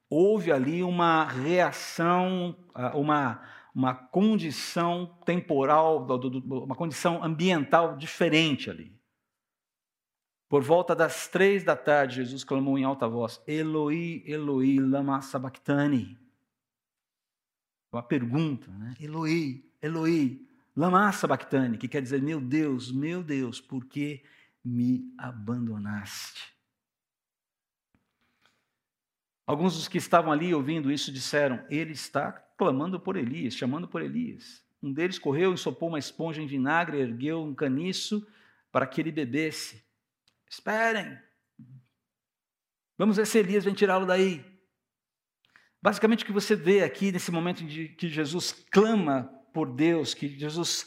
Houve 0.08 0.52
ali 0.52 0.82
uma 0.82 1.24
reação, 1.24 2.56
ah, 2.74 2.96
uma, 2.96 3.42
uma 3.74 3.94
condição 3.94 5.18
temporal, 5.24 6.06
uma 6.44 6.76
condição 6.76 7.22
ambiental 7.22 7.96
diferente 7.96 8.70
ali. 8.70 8.99
Por 10.50 10.62
volta 10.62 10.94
das 10.94 11.28
três 11.28 11.64
da 11.64 11.76
tarde, 11.76 12.16
Jesus 12.16 12.44
clamou 12.44 12.76
em 12.76 12.84
alta 12.84 13.08
voz: 13.08 13.40
Eloi, 13.46 14.22
Eloi, 14.26 14.78
lama 14.78 15.22
sabachthani. 15.22 16.18
Uma 17.90 18.02
pergunta, 18.02 18.70
né? 18.72 18.94
Eloi, 19.00 19.64
Eloi, 19.80 20.46
Lama 20.76 21.10
sabachthani, 21.12 21.78
que 21.78 21.86
quer 21.86 22.02
dizer, 22.02 22.22
meu 22.22 22.40
Deus, 22.40 22.90
meu 22.90 23.22
Deus, 23.22 23.60
por 23.60 23.84
que 23.84 24.24
me 24.64 25.12
abandonaste? 25.18 26.52
Alguns 29.46 29.76
dos 29.76 29.86
que 29.86 29.98
estavam 29.98 30.32
ali 30.32 30.52
ouvindo 30.54 30.90
isso 30.90 31.12
disseram: 31.12 31.64
Ele 31.68 31.92
está 31.92 32.32
clamando 32.32 32.98
por 32.98 33.16
Elias, 33.16 33.54
chamando 33.54 33.86
por 33.86 34.02
Elias. 34.02 34.64
Um 34.82 34.92
deles 34.92 35.18
correu, 35.18 35.52
ensopou 35.52 35.88
uma 35.88 35.98
esponja 35.98 36.42
em 36.42 36.46
vinagre, 36.46 36.98
ergueu 36.98 37.42
um 37.42 37.54
caniço 37.54 38.26
para 38.72 38.86
que 38.86 39.00
ele 39.00 39.12
bebesse. 39.12 39.88
Esperem, 40.50 41.16
vamos 42.98 43.16
ver 43.16 43.26
se 43.26 43.38
Elias 43.38 43.64
vem 43.64 43.72
tirá-lo 43.72 44.04
daí. 44.04 44.44
Basicamente, 45.80 46.24
o 46.24 46.26
que 46.26 46.32
você 46.32 46.56
vê 46.56 46.82
aqui 46.82 47.12
nesse 47.12 47.30
momento 47.30 47.62
em 47.62 47.94
que 47.94 48.08
Jesus 48.08 48.52
clama 48.70 49.24
por 49.54 49.72
Deus, 49.72 50.12
que 50.12 50.28
Jesus 50.38 50.86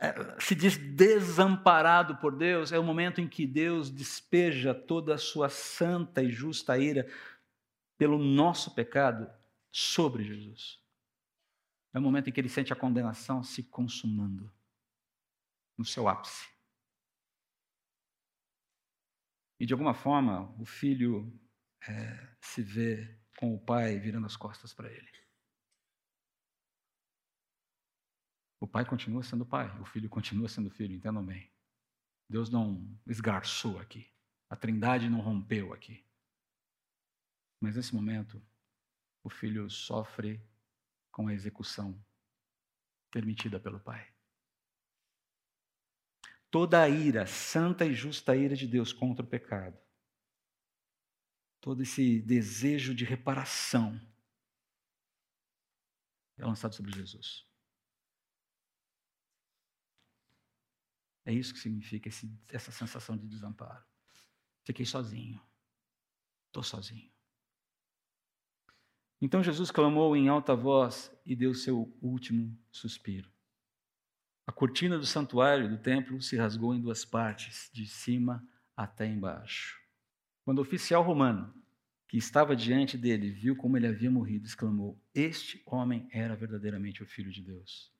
é, 0.00 0.12
se 0.40 0.56
diz 0.56 0.76
desamparado 0.76 2.16
por 2.16 2.36
Deus, 2.36 2.72
é 2.72 2.78
o 2.78 2.82
momento 2.82 3.20
em 3.20 3.28
que 3.28 3.46
Deus 3.46 3.88
despeja 3.88 4.74
toda 4.74 5.14
a 5.14 5.18
sua 5.18 5.48
santa 5.48 6.22
e 6.22 6.30
justa 6.30 6.76
ira 6.76 7.08
pelo 7.96 8.18
nosso 8.18 8.74
pecado 8.74 9.30
sobre 9.70 10.24
Jesus. 10.24 10.82
É 11.94 12.00
o 12.00 12.02
momento 12.02 12.28
em 12.28 12.32
que 12.32 12.40
ele 12.40 12.48
sente 12.48 12.72
a 12.72 12.76
condenação 12.76 13.44
se 13.44 13.62
consumando 13.62 14.52
no 15.78 15.84
seu 15.84 16.08
ápice. 16.08 16.51
E 19.62 19.64
de 19.64 19.72
alguma 19.72 19.94
forma, 19.94 20.52
o 20.60 20.64
filho 20.64 21.32
é, 21.86 22.36
se 22.40 22.60
vê 22.60 23.16
com 23.38 23.54
o 23.54 23.64
pai 23.64 23.96
virando 23.96 24.26
as 24.26 24.36
costas 24.36 24.74
para 24.74 24.90
ele. 24.90 25.08
O 28.58 28.66
pai 28.66 28.84
continua 28.84 29.22
sendo 29.22 29.46
pai, 29.46 29.68
o 29.78 29.84
filho 29.84 30.10
continua 30.10 30.48
sendo 30.48 30.68
filho, 30.68 30.92
entendam 30.92 31.24
bem. 31.24 31.48
Deus 32.28 32.50
não 32.50 33.00
esgarçou 33.06 33.78
aqui. 33.78 34.12
A 34.50 34.56
trindade 34.56 35.08
não 35.08 35.20
rompeu 35.20 35.72
aqui. 35.72 36.04
Mas 37.60 37.76
nesse 37.76 37.94
momento, 37.94 38.44
o 39.22 39.30
filho 39.30 39.70
sofre 39.70 40.44
com 41.12 41.28
a 41.28 41.34
execução 41.34 42.04
permitida 43.12 43.60
pelo 43.60 43.78
pai. 43.78 44.11
Toda 46.52 46.82
a 46.82 46.88
ira, 46.88 47.26
santa 47.26 47.86
e 47.86 47.94
justa 47.94 48.36
ira 48.36 48.54
de 48.54 48.66
Deus 48.68 48.92
contra 48.92 49.24
o 49.24 49.28
pecado, 49.28 49.80
todo 51.62 51.82
esse 51.82 52.20
desejo 52.20 52.94
de 52.94 53.06
reparação 53.06 53.98
é 56.36 56.44
lançado 56.44 56.74
sobre 56.74 56.92
Jesus. 56.92 57.46
É 61.24 61.32
isso 61.32 61.54
que 61.54 61.60
significa 61.60 62.10
esse, 62.10 62.30
essa 62.48 62.70
sensação 62.70 63.16
de 63.16 63.26
desamparo. 63.26 63.82
Fiquei 64.62 64.84
sozinho. 64.84 65.40
Estou 66.48 66.62
sozinho. 66.62 67.10
Então 69.22 69.42
Jesus 69.42 69.70
clamou 69.70 70.14
em 70.14 70.28
alta 70.28 70.54
voz 70.54 71.10
e 71.24 71.34
deu 71.34 71.54
seu 71.54 71.96
último 72.02 72.54
suspiro. 72.70 73.31
A 74.44 74.50
cortina 74.50 74.98
do 74.98 75.06
santuário 75.06 75.68
do 75.68 75.78
templo 75.78 76.20
se 76.20 76.36
rasgou 76.36 76.74
em 76.74 76.80
duas 76.80 77.04
partes, 77.04 77.70
de 77.72 77.86
cima 77.86 78.46
até 78.76 79.06
embaixo. 79.06 79.80
Quando 80.44 80.58
o 80.58 80.62
oficial 80.62 81.02
romano, 81.02 81.54
que 82.08 82.18
estava 82.18 82.56
diante 82.56 82.98
dele, 82.98 83.30
viu 83.30 83.56
como 83.56 83.76
ele 83.76 83.86
havia 83.86 84.10
morrido, 84.10 84.44
exclamou: 84.44 85.00
Este 85.14 85.62
homem 85.64 86.08
era 86.12 86.34
verdadeiramente 86.34 87.02
o 87.02 87.06
Filho 87.06 87.30
de 87.30 87.40
Deus. 87.40 87.92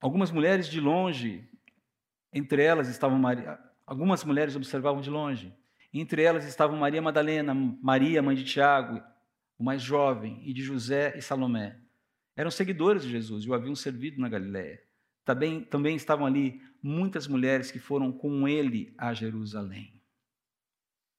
Algumas 0.00 0.30
mulheres 0.30 0.68
de 0.68 0.80
longe, 0.80 1.48
entre 2.32 2.62
elas 2.62 2.88
estavam 2.88 3.18
Maria, 3.18 3.58
algumas 3.86 4.24
mulheres 4.24 4.56
observavam 4.56 5.02
de 5.02 5.10
longe. 5.10 5.54
Entre 5.92 6.22
elas 6.22 6.44
estavam 6.46 6.76
Maria 6.76 7.00
Madalena, 7.00 7.54
Maria, 7.54 8.22
mãe 8.22 8.34
de 8.34 8.44
Tiago, 8.44 9.00
o 9.56 9.62
mais 9.62 9.80
jovem, 9.80 10.42
e 10.44 10.52
de 10.52 10.62
José 10.62 11.16
e 11.16 11.22
Salomé. 11.22 11.78
Eram 12.34 12.50
seguidores 12.50 13.04
de 13.04 13.10
Jesus 13.10 13.44
e 13.44 13.50
o 13.50 13.54
haviam 13.54 13.76
servido 13.76 14.20
na 14.20 14.28
Galiléia. 14.28 14.82
Também, 15.24 15.62
também 15.62 15.96
estavam 15.96 16.26
ali 16.26 16.62
muitas 16.82 17.26
mulheres 17.26 17.70
que 17.70 17.78
foram 17.78 18.12
com 18.12 18.46
ele 18.46 18.94
a 18.98 19.14
Jerusalém. 19.14 20.02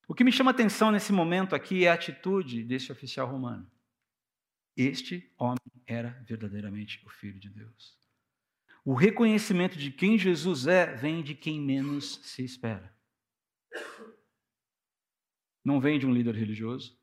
O 0.08 0.14
que 0.14 0.24
me 0.24 0.32
chama 0.32 0.52
atenção 0.52 0.92
nesse 0.92 1.12
momento 1.12 1.56
aqui 1.56 1.86
é 1.86 1.90
a 1.90 1.96
atitude 1.96 2.64
deste 2.64 2.92
oficial 2.92 3.28
romano. 3.28 3.70
Este 4.78 5.32
homem 5.38 5.58
era 5.88 6.10
verdadeiramente 6.28 7.02
o 7.06 7.10
Filho 7.10 7.40
de 7.40 7.50
Deus. 7.50 7.98
O 8.84 8.94
reconhecimento 8.94 9.78
de 9.78 9.90
quem 9.90 10.18
Jesus 10.18 10.68
é 10.68 10.96
vem 10.96 11.24
de 11.24 11.34
quem 11.34 11.60
menos 11.60 12.20
se 12.24 12.44
espera. 12.44 12.96
Não 15.64 15.80
vem 15.80 15.98
de 15.98 16.06
um 16.06 16.14
líder 16.14 16.36
religioso, 16.36 16.96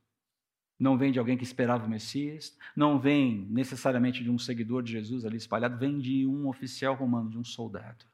não 0.82 0.98
vem 0.98 1.12
de 1.12 1.18
alguém 1.18 1.36
que 1.38 1.44
esperava 1.44 1.86
o 1.86 1.88
Messias, 1.88 2.58
não 2.74 2.98
vem 2.98 3.46
necessariamente 3.50 4.22
de 4.22 4.30
um 4.30 4.38
seguidor 4.38 4.82
de 4.82 4.90
Jesus 4.90 5.24
ali 5.24 5.36
espalhado, 5.36 5.78
vem 5.78 5.98
de 5.98 6.26
um 6.26 6.48
oficial 6.48 6.94
romano, 6.94 7.30
de 7.30 7.38
um 7.38 7.44
soldado, 7.44 8.04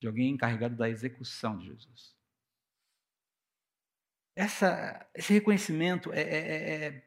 de 0.00 0.06
alguém 0.06 0.30
encarregado 0.30 0.74
da 0.74 0.88
execução 0.88 1.58
de 1.58 1.66
Jesus. 1.66 2.16
Essa, 4.34 5.06
esse 5.14 5.32
reconhecimento 5.34 6.10
é, 6.12 6.20
é, 6.22 7.04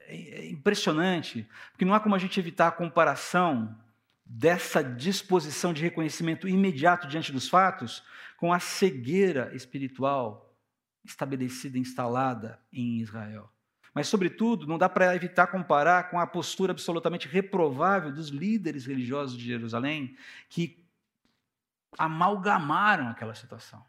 é, 0.00 0.16
é 0.16 0.50
impressionante, 0.50 1.48
porque 1.72 1.86
não 1.86 1.94
há 1.94 2.00
como 2.00 2.14
a 2.14 2.18
gente 2.18 2.38
evitar 2.38 2.68
a 2.68 2.72
comparação 2.72 3.74
dessa 4.22 4.82
disposição 4.82 5.72
de 5.72 5.80
reconhecimento 5.80 6.46
imediato 6.46 7.08
diante 7.08 7.32
dos 7.32 7.48
fatos 7.48 8.04
com 8.36 8.52
a 8.52 8.60
cegueira 8.60 9.54
espiritual 9.54 10.54
estabelecida, 11.02 11.78
instalada 11.78 12.60
em 12.70 13.00
Israel. 13.00 13.55
Mas, 13.96 14.08
sobretudo, 14.08 14.66
não 14.66 14.76
dá 14.76 14.90
para 14.90 15.16
evitar 15.16 15.46
comparar 15.46 16.10
com 16.10 16.20
a 16.20 16.26
postura 16.26 16.72
absolutamente 16.72 17.26
reprovável 17.26 18.12
dos 18.12 18.28
líderes 18.28 18.84
religiosos 18.84 19.38
de 19.38 19.46
Jerusalém, 19.46 20.14
que 20.50 20.86
amalgamaram 21.96 23.08
aquela 23.08 23.34
situação. 23.34 23.82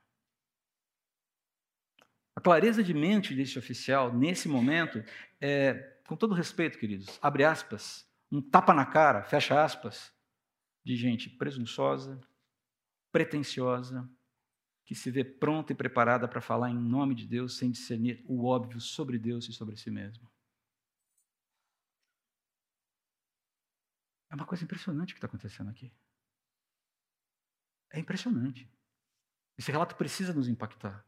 A 2.33 2.39
clareza 2.39 2.81
de 2.81 2.93
mente 2.93 3.35
desse 3.35 3.59
oficial, 3.59 4.13
nesse 4.13 4.47
momento, 4.47 5.03
é, 5.41 5.73
com 6.07 6.15
todo 6.15 6.33
respeito, 6.33 6.79
queridos, 6.79 7.19
abre 7.21 7.43
aspas, 7.43 8.09
um 8.31 8.41
tapa 8.41 8.73
na 8.73 8.85
cara, 8.85 9.23
fecha 9.23 9.61
aspas, 9.61 10.13
de 10.85 10.95
gente 10.95 11.29
presunçosa, 11.29 12.17
pretensiosa, 13.11 14.09
que 14.87 14.95
se 14.95 15.11
vê 15.11 15.21
pronta 15.21 15.73
e 15.73 15.75
preparada 15.75 16.29
para 16.29 16.39
falar 16.39 16.69
em 16.69 16.79
nome 16.79 17.13
de 17.13 17.27
Deus 17.27 17.57
sem 17.57 17.69
discernir 17.69 18.23
o 18.25 18.45
óbvio 18.45 18.79
sobre 18.79 19.19
Deus 19.19 19.45
e 19.49 19.51
sobre 19.51 19.75
si 19.75 19.91
mesmo. 19.91 20.31
É 24.29 24.35
uma 24.35 24.45
coisa 24.45 24.63
impressionante 24.63 25.11
o 25.11 25.13
que 25.13 25.17
está 25.17 25.27
acontecendo 25.27 25.69
aqui. 25.69 25.91
É 27.91 27.99
impressionante. 27.99 28.71
Esse 29.57 29.73
relato 29.73 29.93
precisa 29.97 30.33
nos 30.33 30.47
impactar. 30.47 31.05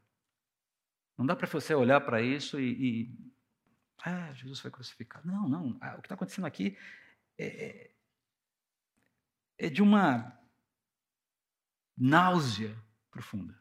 Não 1.16 1.24
dá 1.24 1.34
para 1.34 1.46
você 1.46 1.74
olhar 1.74 2.02
para 2.02 2.20
isso 2.20 2.60
e, 2.60 3.06
e. 3.06 3.32
Ah, 4.04 4.30
Jesus 4.34 4.60
foi 4.60 4.70
crucificado. 4.70 5.26
Não, 5.26 5.48
não. 5.48 5.78
Ah, 5.80 5.94
o 5.94 6.02
que 6.02 6.06
está 6.06 6.16
acontecendo 6.16 6.46
aqui 6.46 6.76
é, 7.38 7.46
é, 7.46 7.94
é 9.56 9.70
de 9.70 9.80
uma 9.80 10.38
náusea 11.96 12.76
profunda. 13.10 13.59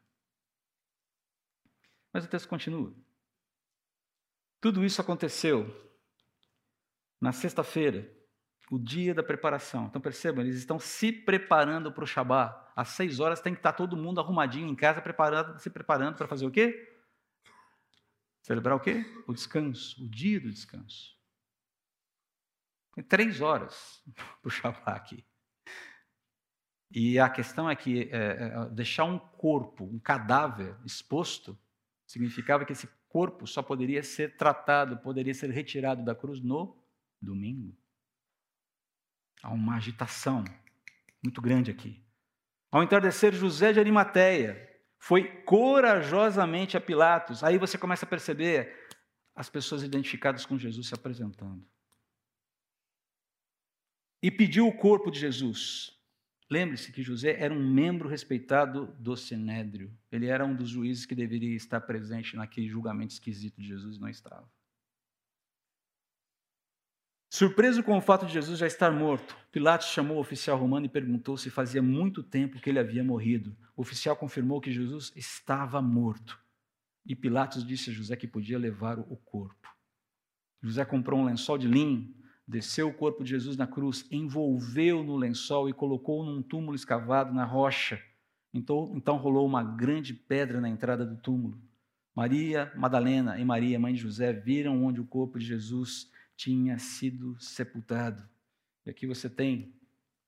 Mas 2.11 2.25
o 2.25 2.27
texto 2.27 2.47
continua. 2.47 2.93
Tudo 4.61 4.83
isso 4.83 4.99
aconteceu 4.99 5.89
na 7.19 7.31
sexta-feira, 7.31 8.09
o 8.71 8.77
dia 8.77 9.13
da 9.13 9.23
preparação. 9.23 9.87
Então 9.87 10.01
percebam, 10.01 10.43
eles 10.43 10.57
estão 10.57 10.79
se 10.79 11.11
preparando 11.11 11.91
para 11.91 12.03
o 12.03 12.07
Shabá. 12.07 12.71
Às 12.75 12.89
seis 12.89 13.19
horas 13.19 13.41
tem 13.41 13.53
que 13.53 13.59
estar 13.59 13.73
todo 13.73 13.97
mundo 13.97 14.19
arrumadinho 14.19 14.67
em 14.67 14.75
casa, 14.75 15.01
preparando, 15.01 15.59
se 15.59 15.69
preparando 15.69 16.15
para 16.15 16.27
fazer 16.27 16.45
o 16.45 16.51
quê? 16.51 16.97
Celebrar 18.41 18.75
o 18.75 18.79
quê? 18.79 19.05
O 19.27 19.33
descanso, 19.33 20.03
o 20.03 20.09
dia 20.09 20.39
do 20.39 20.51
descanso. 20.51 21.17
Tem 22.93 23.03
três 23.03 23.41
horas 23.41 24.03
para 24.41 24.47
o 24.47 24.49
Shabá 24.49 24.93
aqui. 24.93 25.25
E 26.91 27.19
a 27.19 27.29
questão 27.29 27.69
é 27.69 27.75
que 27.75 28.09
é, 28.11 28.17
é, 28.17 28.69
deixar 28.71 29.03
um 29.03 29.19
corpo, 29.19 29.85
um 29.85 29.99
cadáver 29.99 30.75
exposto, 30.83 31.57
Significava 32.09 32.65
que 32.65 32.71
esse 32.71 32.89
corpo 33.07 33.45
só 33.45 33.61
poderia 33.61 34.01
ser 34.01 34.35
tratado, 34.35 34.97
poderia 34.97 35.31
ser 35.31 35.51
retirado 35.51 36.03
da 36.03 36.15
cruz 36.15 36.41
no 36.41 36.75
domingo. 37.21 37.77
Há 39.43 39.51
uma 39.51 39.75
agitação 39.75 40.43
muito 41.23 41.39
grande 41.39 41.69
aqui. 41.69 42.03
Ao 42.71 42.81
entardecer, 42.81 43.31
José 43.31 43.73
de 43.73 43.79
Arimateia 43.79 44.67
foi 44.97 45.23
corajosamente 45.43 46.75
a 46.75 46.81
Pilatos. 46.81 47.43
Aí 47.43 47.59
você 47.59 47.77
começa 47.77 48.07
a 48.07 48.09
perceber 48.09 48.89
as 49.35 49.47
pessoas 49.47 49.83
identificadas 49.83 50.47
com 50.47 50.57
Jesus 50.57 50.87
se 50.87 50.95
apresentando. 50.95 51.63
E 54.19 54.31
pediu 54.31 54.67
o 54.67 54.75
corpo 54.75 55.11
de 55.11 55.19
Jesus. 55.19 55.95
Lembre-se 56.49 56.91
que 56.91 57.03
José 57.03 57.35
era 57.39 57.53
um 57.53 57.71
membro 57.71 58.09
respeitado 58.09 58.87
do 58.99 59.15
Sinédrio. 59.15 59.95
Ele 60.11 60.25
era 60.25 60.43
um 60.43 60.55
dos 60.55 60.69
juízes 60.69 61.05
que 61.05 61.13
deveria 61.13 61.55
estar 61.55 61.79
presente 61.81 62.35
naquele 62.35 62.67
julgamento 62.67 63.13
esquisito 63.13 63.61
de 63.61 63.67
Jesus 63.67 63.97
e 63.97 64.01
não 64.01 64.09
estava. 64.09 64.49
Surpreso 67.31 67.83
com 67.83 67.95
o 67.95 68.01
fato 68.01 68.25
de 68.25 68.33
Jesus 68.33 68.57
já 68.57 68.65
estar 68.65 68.91
morto, 68.91 69.37
Pilatos 69.51 69.89
chamou 69.89 70.17
o 70.17 70.19
oficial 70.19 70.57
romano 70.57 70.87
e 70.87 70.89
perguntou 70.89 71.37
se 71.37 71.51
fazia 71.51 71.81
muito 71.81 72.23
tempo 72.23 72.59
que 72.59 72.67
ele 72.67 72.79
havia 72.79 73.03
morrido. 73.03 73.55
O 73.77 73.81
oficial 73.81 74.15
confirmou 74.15 74.59
que 74.59 74.71
Jesus 74.71 75.13
estava 75.15 75.79
morto. 75.79 76.39
E 77.05 77.15
Pilatos 77.15 77.63
disse 77.63 77.91
a 77.91 77.93
José 77.93 78.15
que 78.15 78.27
podia 78.27 78.57
levar 78.57 78.97
o 78.97 79.15
corpo. 79.17 79.69
José 80.63 80.83
comprou 80.83 81.19
um 81.19 81.25
lençol 81.25 81.59
de 81.59 81.67
linho 81.67 82.11
desceu 82.49 82.89
o 82.89 82.93
corpo 82.93 83.23
de 83.23 83.29
Jesus 83.29 83.55
na 83.55 83.67
cruz, 83.67 84.07
envolveu 84.09 85.03
no 85.03 85.15
lençol 85.15 85.69
e 85.69 85.73
colocou 85.73 86.25
num 86.25 86.41
túmulo 86.41 86.75
escavado 86.75 87.31
na 87.31 87.45
rocha. 87.45 88.01
Então, 88.51 88.91
então 88.95 89.17
rolou 89.17 89.45
uma 89.45 89.63
grande 89.63 90.15
pedra 90.15 90.59
na 90.59 90.67
entrada 90.67 91.05
do 91.05 91.15
túmulo. 91.15 91.61
Maria 92.15 92.71
Madalena 92.75 93.39
e 93.39 93.45
Maria, 93.45 93.79
mãe 93.79 93.93
de 93.93 94.01
José, 94.01 94.33
viram 94.33 94.83
onde 94.83 94.99
o 94.99 95.05
corpo 95.05 95.37
de 95.37 95.45
Jesus 95.45 96.11
tinha 96.35 96.79
sido 96.79 97.39
sepultado. 97.39 98.27
E 98.83 98.89
aqui 98.89 99.05
você 99.05 99.29
tem 99.29 99.71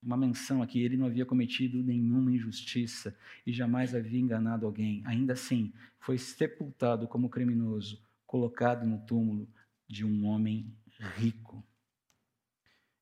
uma 0.02 0.16
menção 0.16 0.62
aqui, 0.62 0.80
ele 0.80 0.98
não 0.98 1.08
havia 1.08 1.26
cometido 1.26 1.82
nenhuma 1.82 2.32
injustiça 2.32 3.18
e 3.48 3.52
jamais 3.52 3.96
havia 3.96 4.20
enganado 4.20 4.68
alguém. 4.68 5.02
Ainda 5.06 5.34
assim, 5.34 5.74
foi 6.00 6.20
sepultado 6.20 7.08
como 7.08 7.30
criminoso, 7.30 8.00
colocado 8.28 8.86
no 8.86 9.00
túmulo 9.00 9.50
de 9.88 10.06
um 10.06 10.26
homem 10.26 10.72
rico. 11.18 11.64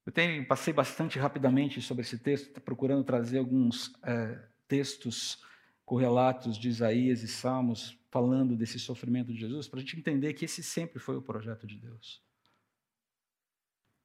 Eu 0.10 0.12
tenho, 0.12 0.44
passei 0.44 0.74
bastante 0.74 1.20
rapidamente 1.20 1.80
sobre 1.84 2.02
esse 2.02 2.18
texto, 2.18 2.60
procurando 2.60 3.04
trazer 3.04 3.38
alguns 3.38 3.94
é, 4.02 4.44
textos 4.68 5.46
correlatos 5.86 6.58
de 6.58 6.68
Isaías 6.68 7.22
e 7.22 7.28
Salmos 7.28 7.96
falando 8.10 8.58
desse 8.58 8.80
sofrimento 8.80 9.32
de 9.32 9.40
Jesus, 9.40 9.68
para 9.68 9.78
a 9.78 9.84
gente 9.84 10.00
entender 10.00 10.34
que 10.34 10.46
esse 10.46 10.64
sempre 10.64 10.98
foi 10.98 11.16
o 11.16 11.22
projeto 11.22 11.68
de 11.68 11.76
Deus. 11.76 12.24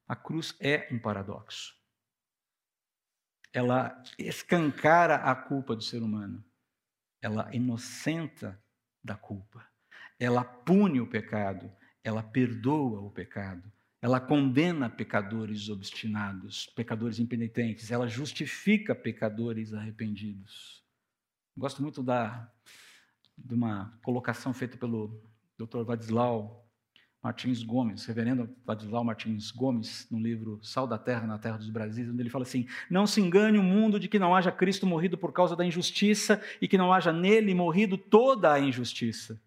A 0.07 0.15
cruz 0.15 0.55
é 0.59 0.87
um 0.91 0.99
paradoxo. 0.99 1.75
Ela 3.51 3.99
escancara 4.19 5.15
a 5.15 5.33
culpa 5.33 5.75
do 5.75 5.81
ser 5.81 6.03
humano. 6.03 6.45
Ela 7.19 7.49
inocenta 7.51 8.61
da 9.03 9.15
culpa. 9.15 9.67
Ela 10.19 10.43
pune 10.43 11.01
o 11.01 11.09
pecado. 11.09 11.75
Ela 12.03 12.21
perdoa 12.21 12.99
o 12.99 13.09
pecado. 13.09 13.73
Ela 14.05 14.19
condena 14.19 14.87
pecadores 14.87 15.67
obstinados, 15.67 16.67
pecadores 16.75 17.17
impenitentes, 17.17 17.89
ela 17.89 18.07
justifica 18.07 18.93
pecadores 18.93 19.73
arrependidos. 19.73 20.85
Gosto 21.57 21.81
muito 21.81 22.03
da, 22.03 22.47
de 23.35 23.55
uma 23.55 23.97
colocação 24.03 24.53
feita 24.53 24.77
pelo 24.77 25.19
Dr. 25.57 25.81
Vadislau 25.83 26.69
Martins 27.19 27.63
Gomes, 27.63 28.05
reverendo 28.05 28.55
Vadislau 28.63 29.03
Martins 29.03 29.49
Gomes, 29.49 30.07
no 30.11 30.19
livro 30.19 30.59
Sal 30.61 30.85
da 30.85 30.99
Terra 30.99 31.25
na 31.25 31.39
Terra 31.39 31.57
dos 31.57 31.71
Brasis, 31.71 32.07
onde 32.07 32.21
ele 32.21 32.29
fala 32.29 32.43
assim: 32.43 32.67
Não 32.87 33.07
se 33.07 33.19
engane 33.19 33.57
o 33.57 33.63
mundo 33.63 33.99
de 33.99 34.07
que 34.07 34.19
não 34.19 34.35
haja 34.35 34.51
Cristo 34.51 34.85
morrido 34.85 35.17
por 35.17 35.33
causa 35.33 35.55
da 35.55 35.65
injustiça 35.65 36.39
e 36.61 36.67
que 36.67 36.77
não 36.77 36.93
haja 36.93 37.11
nele 37.11 37.55
morrido 37.55 37.97
toda 37.97 38.53
a 38.53 38.59
injustiça, 38.59 39.41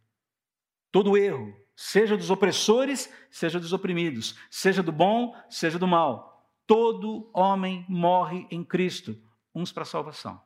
todo 0.90 1.12
o 1.12 1.16
erro, 1.16 1.57
seja 1.79 2.17
dos 2.17 2.29
opressores, 2.29 3.09
seja 3.31 3.61
dos 3.61 3.73
oprimidos, 3.73 4.37
seja 4.51 4.83
do 4.83 4.91
bom, 4.91 5.33
seja 5.49 5.79
do 5.79 5.87
mal. 5.87 6.45
Todo 6.67 7.31
homem 7.33 7.87
morre 7.88 8.49
em 8.51 8.64
Cristo, 8.64 9.17
uns 9.55 9.71
para 9.71 9.85
salvação, 9.85 10.43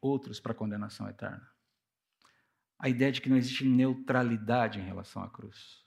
outros 0.00 0.40
para 0.40 0.52
condenação 0.52 1.08
eterna. 1.08 1.48
A 2.80 2.88
ideia 2.88 3.12
de 3.12 3.20
que 3.20 3.30
não 3.30 3.36
existe 3.36 3.64
neutralidade 3.64 4.80
em 4.80 4.82
relação 4.82 5.22
à 5.22 5.30
cruz. 5.30 5.84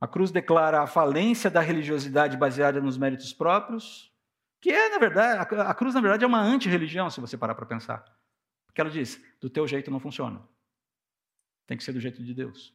A 0.00 0.06
cruz 0.06 0.30
declara 0.30 0.80
a 0.80 0.86
falência 0.86 1.50
da 1.50 1.60
religiosidade 1.60 2.36
baseada 2.36 2.80
nos 2.80 2.96
méritos 2.96 3.32
próprios, 3.32 4.14
que 4.60 4.70
é, 4.70 4.88
na 4.88 4.98
verdade, 4.98 5.56
a 5.66 5.74
cruz, 5.74 5.96
na 5.96 6.00
verdade, 6.00 6.22
é 6.22 6.28
uma 6.28 6.40
anti-religião, 6.40 7.10
se 7.10 7.20
você 7.20 7.36
parar 7.36 7.56
para 7.56 7.66
pensar. 7.66 8.04
Porque 8.66 8.80
ela 8.80 8.88
diz: 8.88 9.20
do 9.40 9.50
teu 9.50 9.66
jeito 9.66 9.90
não 9.90 9.98
funciona. 9.98 10.46
Tem 11.68 11.76
que 11.76 11.84
ser 11.84 11.92
do 11.92 12.00
jeito 12.00 12.24
de 12.24 12.32
Deus. 12.32 12.74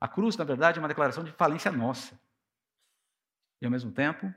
A 0.00 0.06
cruz, 0.06 0.36
na 0.36 0.44
verdade, 0.44 0.78
é 0.78 0.80
uma 0.80 0.86
declaração 0.86 1.24
de 1.24 1.32
falência 1.32 1.72
nossa. 1.72 2.18
E, 3.60 3.64
ao 3.64 3.70
mesmo 3.70 3.90
tempo, 3.90 4.32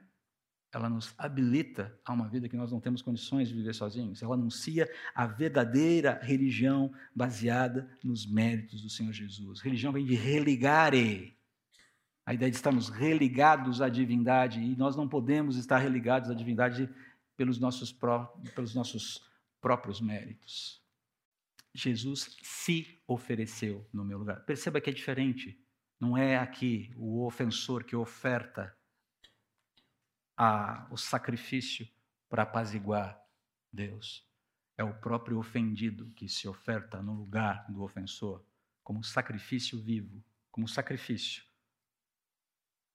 ela 0.71 0.89
nos 0.89 1.13
habilita 1.15 1.95
a 2.03 2.11
uma 2.11 2.27
vida 2.27 2.49
que 2.49 2.57
nós 2.57 2.71
não 2.71 2.79
temos 2.79 3.03
condições 3.03 3.47
de 3.47 3.53
viver 3.53 3.75
sozinhos. 3.75 4.23
Ela 4.23 4.33
anuncia 4.33 4.89
a 5.13 5.27
verdadeira 5.27 6.19
religião 6.23 6.91
baseada 7.15 7.87
nos 8.03 8.25
méritos 8.25 8.81
do 8.81 8.89
Senhor 8.89 9.13
Jesus. 9.13 9.61
Religião 9.61 9.93
vem 9.93 10.03
de 10.03 10.15
religare, 10.15 11.37
a 12.25 12.33
ideia 12.33 12.49
de 12.49 12.57
estarmos 12.57 12.89
religados 12.89 13.83
à 13.83 13.89
divindade, 13.89 14.59
e 14.59 14.75
nós 14.75 14.95
não 14.95 15.07
podemos 15.07 15.57
estar 15.57 15.77
religados 15.77 16.31
à 16.31 16.33
divindade 16.33 16.89
pelos 17.37 17.59
nossos, 17.59 17.91
pró 17.91 18.25
pelos 18.55 18.73
nossos 18.73 19.23
próprios 19.61 20.01
méritos. 20.01 20.81
Jesus 21.79 22.37
se 22.43 23.01
ofereceu 23.07 23.87
no 23.93 24.03
meu 24.03 24.17
lugar. 24.17 24.43
Perceba 24.45 24.81
que 24.81 24.89
é 24.89 24.93
diferente. 24.93 25.59
Não 25.99 26.17
é 26.17 26.37
aqui 26.37 26.93
o 26.95 27.25
ofensor 27.25 27.83
que 27.83 27.95
oferta 27.95 28.75
a, 30.35 30.87
o 30.91 30.97
sacrifício 30.97 31.87
para 32.27 32.43
apaziguar 32.43 33.21
Deus. 33.71 34.27
É 34.77 34.83
o 34.83 34.93
próprio 34.93 35.37
ofendido 35.37 36.11
que 36.11 36.29
se 36.29 36.47
oferta 36.47 37.01
no 37.01 37.13
lugar 37.13 37.65
do 37.69 37.83
ofensor, 37.83 38.45
como 38.83 39.03
sacrifício 39.03 39.81
vivo, 39.81 40.23
como 40.51 40.67
sacrifício 40.67 41.43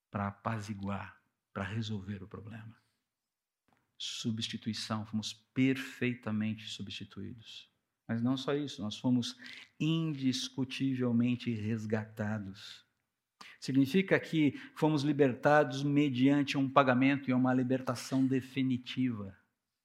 para 0.09 0.27
apaziguar, 0.27 1.21
para 1.53 1.63
resolver 1.63 2.23
o 2.23 2.27
problema. 2.27 2.75
Substituição, 3.97 5.05
fomos 5.05 5.33
perfeitamente 5.53 6.67
substituídos. 6.67 7.69
Mas 8.07 8.21
não 8.21 8.37
só 8.37 8.53
isso, 8.53 8.81
nós 8.81 8.97
fomos 8.97 9.37
indiscutivelmente 9.79 11.51
resgatados. 11.51 12.85
Significa 13.59 14.19
que 14.19 14.59
fomos 14.75 15.03
libertados 15.03 15.83
mediante 15.83 16.57
um 16.57 16.69
pagamento 16.69 17.29
e 17.29 17.33
uma 17.33 17.53
libertação 17.53 18.25
definitiva. 18.25 19.35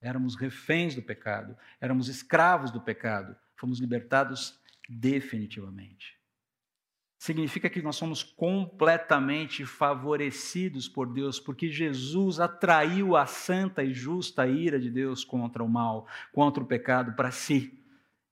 Éramos 0.01 0.35
reféns 0.35 0.95
do 0.95 1.03
pecado, 1.03 1.57
éramos 1.81 2.09
escravos 2.09 2.71
do 2.71 2.81
pecado, 2.81 3.37
fomos 3.57 3.81
libertados 3.81 4.59
definitivamente 4.89 6.21
significa 7.21 7.69
que 7.69 7.83
nós 7.83 7.97
somos 7.97 8.23
completamente 8.23 9.67
favorecidos 9.67 10.89
por 10.89 11.07
Deus, 11.13 11.39
porque 11.39 11.71
Jesus 11.71 12.41
atraiu 12.41 13.15
a 13.15 13.27
santa 13.27 13.85
e 13.85 13.93
justa 13.93 14.47
ira 14.47 14.81
de 14.81 14.91
Deus 14.91 15.23
contra 15.23 15.63
o 15.63 15.69
mal, 15.69 16.09
contra 16.33 16.63
o 16.63 16.67
pecado 16.67 17.13
para 17.13 17.31
si. 17.31 17.79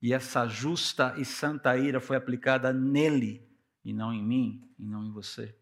E 0.01 0.13
essa 0.13 0.47
justa 0.47 1.15
e 1.19 1.25
santa 1.25 1.77
ira 1.77 2.01
foi 2.01 2.17
aplicada 2.17 2.73
nele, 2.73 3.45
e 3.85 3.93
não 3.93 4.13
em 4.13 4.25
mim, 4.25 4.73
e 4.79 4.85
não 4.85 5.05
em 5.05 5.11
você. 5.11 5.57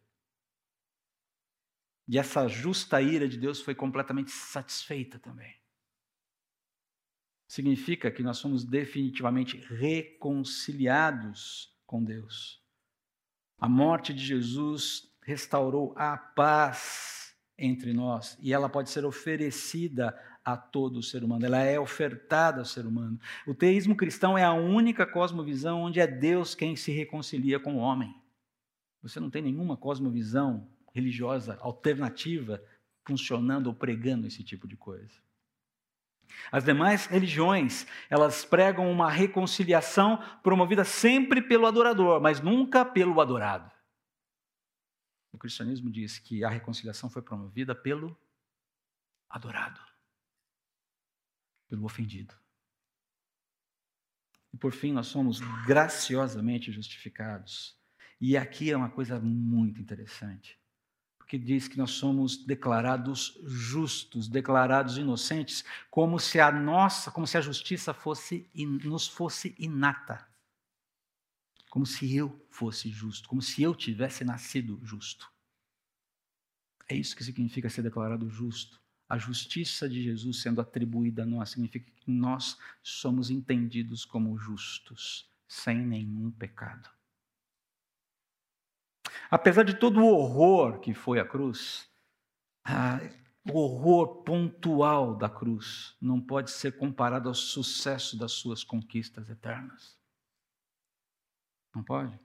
E 2.08 2.18
essa 2.18 2.46
justa 2.46 3.00
ira 3.00 3.28
de 3.28 3.38
Deus 3.38 3.60
foi 3.60 3.74
completamente 3.74 4.30
satisfeita 4.30 5.18
também. 5.18 5.56
Significa 7.48 8.10
que 8.10 8.22
nós 8.22 8.38
somos 8.38 8.64
definitivamente 8.64 9.58
reconciliados 9.58 11.74
com 11.86 12.04
Deus. 12.04 12.62
A 13.58 13.68
morte 13.68 14.12
de 14.12 14.24
Jesus 14.24 15.10
restaurou 15.22 15.94
a 15.96 16.16
paz 16.16 17.34
entre 17.58 17.92
nós 17.92 18.36
e 18.40 18.52
ela 18.52 18.68
pode 18.68 18.90
ser 18.90 19.04
oferecida 19.04 20.14
a 20.46 20.56
todo 20.56 21.00
o 21.00 21.02
ser 21.02 21.24
humano, 21.24 21.44
ela 21.44 21.58
é 21.58 21.76
ofertada 21.76 22.60
ao 22.60 22.64
ser 22.64 22.86
humano. 22.86 23.18
O 23.44 23.52
teísmo 23.52 23.96
cristão 23.96 24.38
é 24.38 24.44
a 24.44 24.52
única 24.52 25.04
cosmovisão 25.04 25.82
onde 25.82 25.98
é 25.98 26.06
Deus 26.06 26.54
quem 26.54 26.76
se 26.76 26.92
reconcilia 26.92 27.58
com 27.58 27.74
o 27.74 27.78
homem. 27.78 28.14
Você 29.02 29.18
não 29.18 29.28
tem 29.28 29.42
nenhuma 29.42 29.76
cosmovisão 29.76 30.70
religiosa 30.94 31.58
alternativa 31.60 32.62
funcionando 33.04 33.66
ou 33.66 33.74
pregando 33.74 34.28
esse 34.28 34.44
tipo 34.44 34.68
de 34.68 34.76
coisa. 34.76 35.20
As 36.52 36.62
demais 36.62 37.06
religiões, 37.06 37.84
elas 38.08 38.44
pregam 38.44 38.88
uma 38.88 39.10
reconciliação 39.10 40.22
promovida 40.44 40.84
sempre 40.84 41.42
pelo 41.42 41.66
adorador, 41.66 42.20
mas 42.20 42.40
nunca 42.40 42.84
pelo 42.84 43.20
adorado. 43.20 43.68
O 45.32 45.38
cristianismo 45.38 45.90
diz 45.90 46.20
que 46.20 46.44
a 46.44 46.48
reconciliação 46.48 47.10
foi 47.10 47.20
promovida 47.20 47.74
pelo 47.74 48.16
adorado, 49.28 49.80
pelo 51.68 51.84
ofendido. 51.84 52.34
E 54.52 54.56
por 54.56 54.72
fim, 54.72 54.92
nós 54.92 55.06
somos 55.06 55.40
graciosamente 55.66 56.72
justificados. 56.72 57.76
E 58.20 58.36
aqui 58.36 58.70
é 58.70 58.76
uma 58.76 58.90
coisa 58.90 59.20
muito 59.20 59.80
interessante 59.80 60.58
porque 61.26 61.38
diz 61.38 61.66
que 61.66 61.76
nós 61.76 61.90
somos 61.90 62.36
declarados 62.36 63.36
justos, 63.44 64.28
declarados 64.28 64.96
inocentes, 64.96 65.64
como 65.90 66.20
se 66.20 66.38
a 66.38 66.52
nossa, 66.52 67.10
como 67.10 67.26
se 67.26 67.36
a 67.36 67.40
justiça 67.40 67.92
fosse 67.92 68.48
nos 68.54 69.08
fosse 69.08 69.52
inata. 69.58 70.24
Como 71.68 71.84
se 71.84 72.14
eu 72.14 72.46
fosse 72.48 72.90
justo, 72.90 73.28
como 73.28 73.42
se 73.42 73.60
eu 73.60 73.74
tivesse 73.74 74.22
nascido 74.22 74.78
justo. 74.84 75.28
É 76.88 76.94
isso 76.94 77.16
que 77.16 77.24
significa 77.24 77.68
ser 77.68 77.82
declarado 77.82 78.30
justo. 78.30 78.80
A 79.08 79.18
justiça 79.18 79.88
de 79.88 80.02
Jesus 80.02 80.42
sendo 80.42 80.60
atribuída 80.60 81.22
a 81.22 81.26
nós 81.26 81.50
significa 81.50 81.90
que 81.90 82.10
nós 82.10 82.58
somos 82.82 83.30
entendidos 83.30 84.04
como 84.04 84.36
justos, 84.36 85.30
sem 85.46 85.78
nenhum 85.78 86.30
pecado. 86.30 86.90
Apesar 89.30 89.62
de 89.62 89.78
todo 89.78 90.00
o 90.00 90.06
horror 90.06 90.80
que 90.80 90.92
foi 90.92 91.20
a 91.20 91.24
cruz, 91.24 91.88
ah, 92.64 92.98
o 93.48 93.58
horror 93.58 94.22
pontual 94.24 95.16
da 95.16 95.28
cruz 95.28 95.96
não 96.00 96.20
pode 96.20 96.50
ser 96.50 96.76
comparado 96.76 97.28
ao 97.28 97.34
sucesso 97.34 98.18
das 98.18 98.32
suas 98.32 98.64
conquistas 98.64 99.30
eternas. 99.30 99.96
Não 101.74 101.84
pode. 101.84 102.18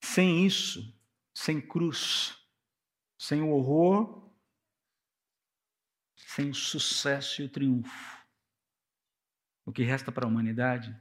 Sem 0.00 0.46
isso, 0.46 0.94
sem 1.34 1.60
cruz, 1.60 2.38
sem 3.18 3.42
o 3.42 3.50
horror, 3.50 4.25
sem 6.26 6.50
o 6.50 6.54
sucesso 6.54 7.40
e 7.40 7.44
o 7.44 7.48
triunfo, 7.48 8.26
o 9.64 9.72
que 9.72 9.84
resta 9.84 10.10
para 10.10 10.26
a 10.26 10.28
humanidade 10.28 10.94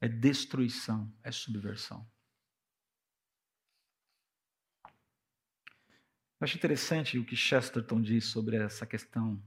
é 0.00 0.06
destruição, 0.06 1.10
é 1.22 1.32
subversão. 1.32 2.06
Eu 4.84 6.44
acho 6.44 6.56
interessante 6.56 7.18
o 7.18 7.24
que 7.24 7.36
Chesterton 7.36 8.02
diz 8.02 8.26
sobre 8.26 8.56
essa 8.56 8.84
questão 8.84 9.42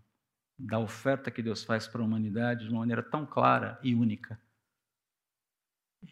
da 0.57 0.79
oferta 0.79 1.29
que 1.29 1.43
Deus 1.43 1.63
faz 1.63 1.87
para 1.87 2.01
a 2.01 2.05
humanidade 2.05 2.63
de 2.63 2.71
uma 2.71 2.79
maneira 2.79 3.03
tão 3.03 3.25
clara 3.25 3.79
e 3.83 3.93
única. 3.93 4.41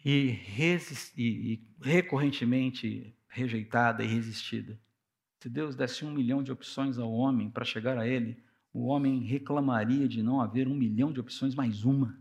E, 0.04 0.38
e, 1.16 1.22
e 1.52 1.68
recorrentemente 1.82 3.18
rejeitada 3.26 4.04
e 4.04 4.06
resistida. 4.06 4.80
Se 5.44 5.50
Deus 5.50 5.76
desse 5.76 6.06
um 6.06 6.10
milhão 6.10 6.42
de 6.42 6.50
opções 6.50 6.98
ao 6.98 7.12
homem 7.12 7.50
para 7.50 7.66
chegar 7.66 7.98
a 7.98 8.08
Ele, 8.08 8.42
o 8.72 8.86
homem 8.86 9.20
reclamaria 9.20 10.08
de 10.08 10.22
não 10.22 10.40
haver 10.40 10.66
um 10.66 10.74
milhão 10.74 11.12
de 11.12 11.20
opções 11.20 11.54
mais 11.54 11.84
uma. 11.84 12.18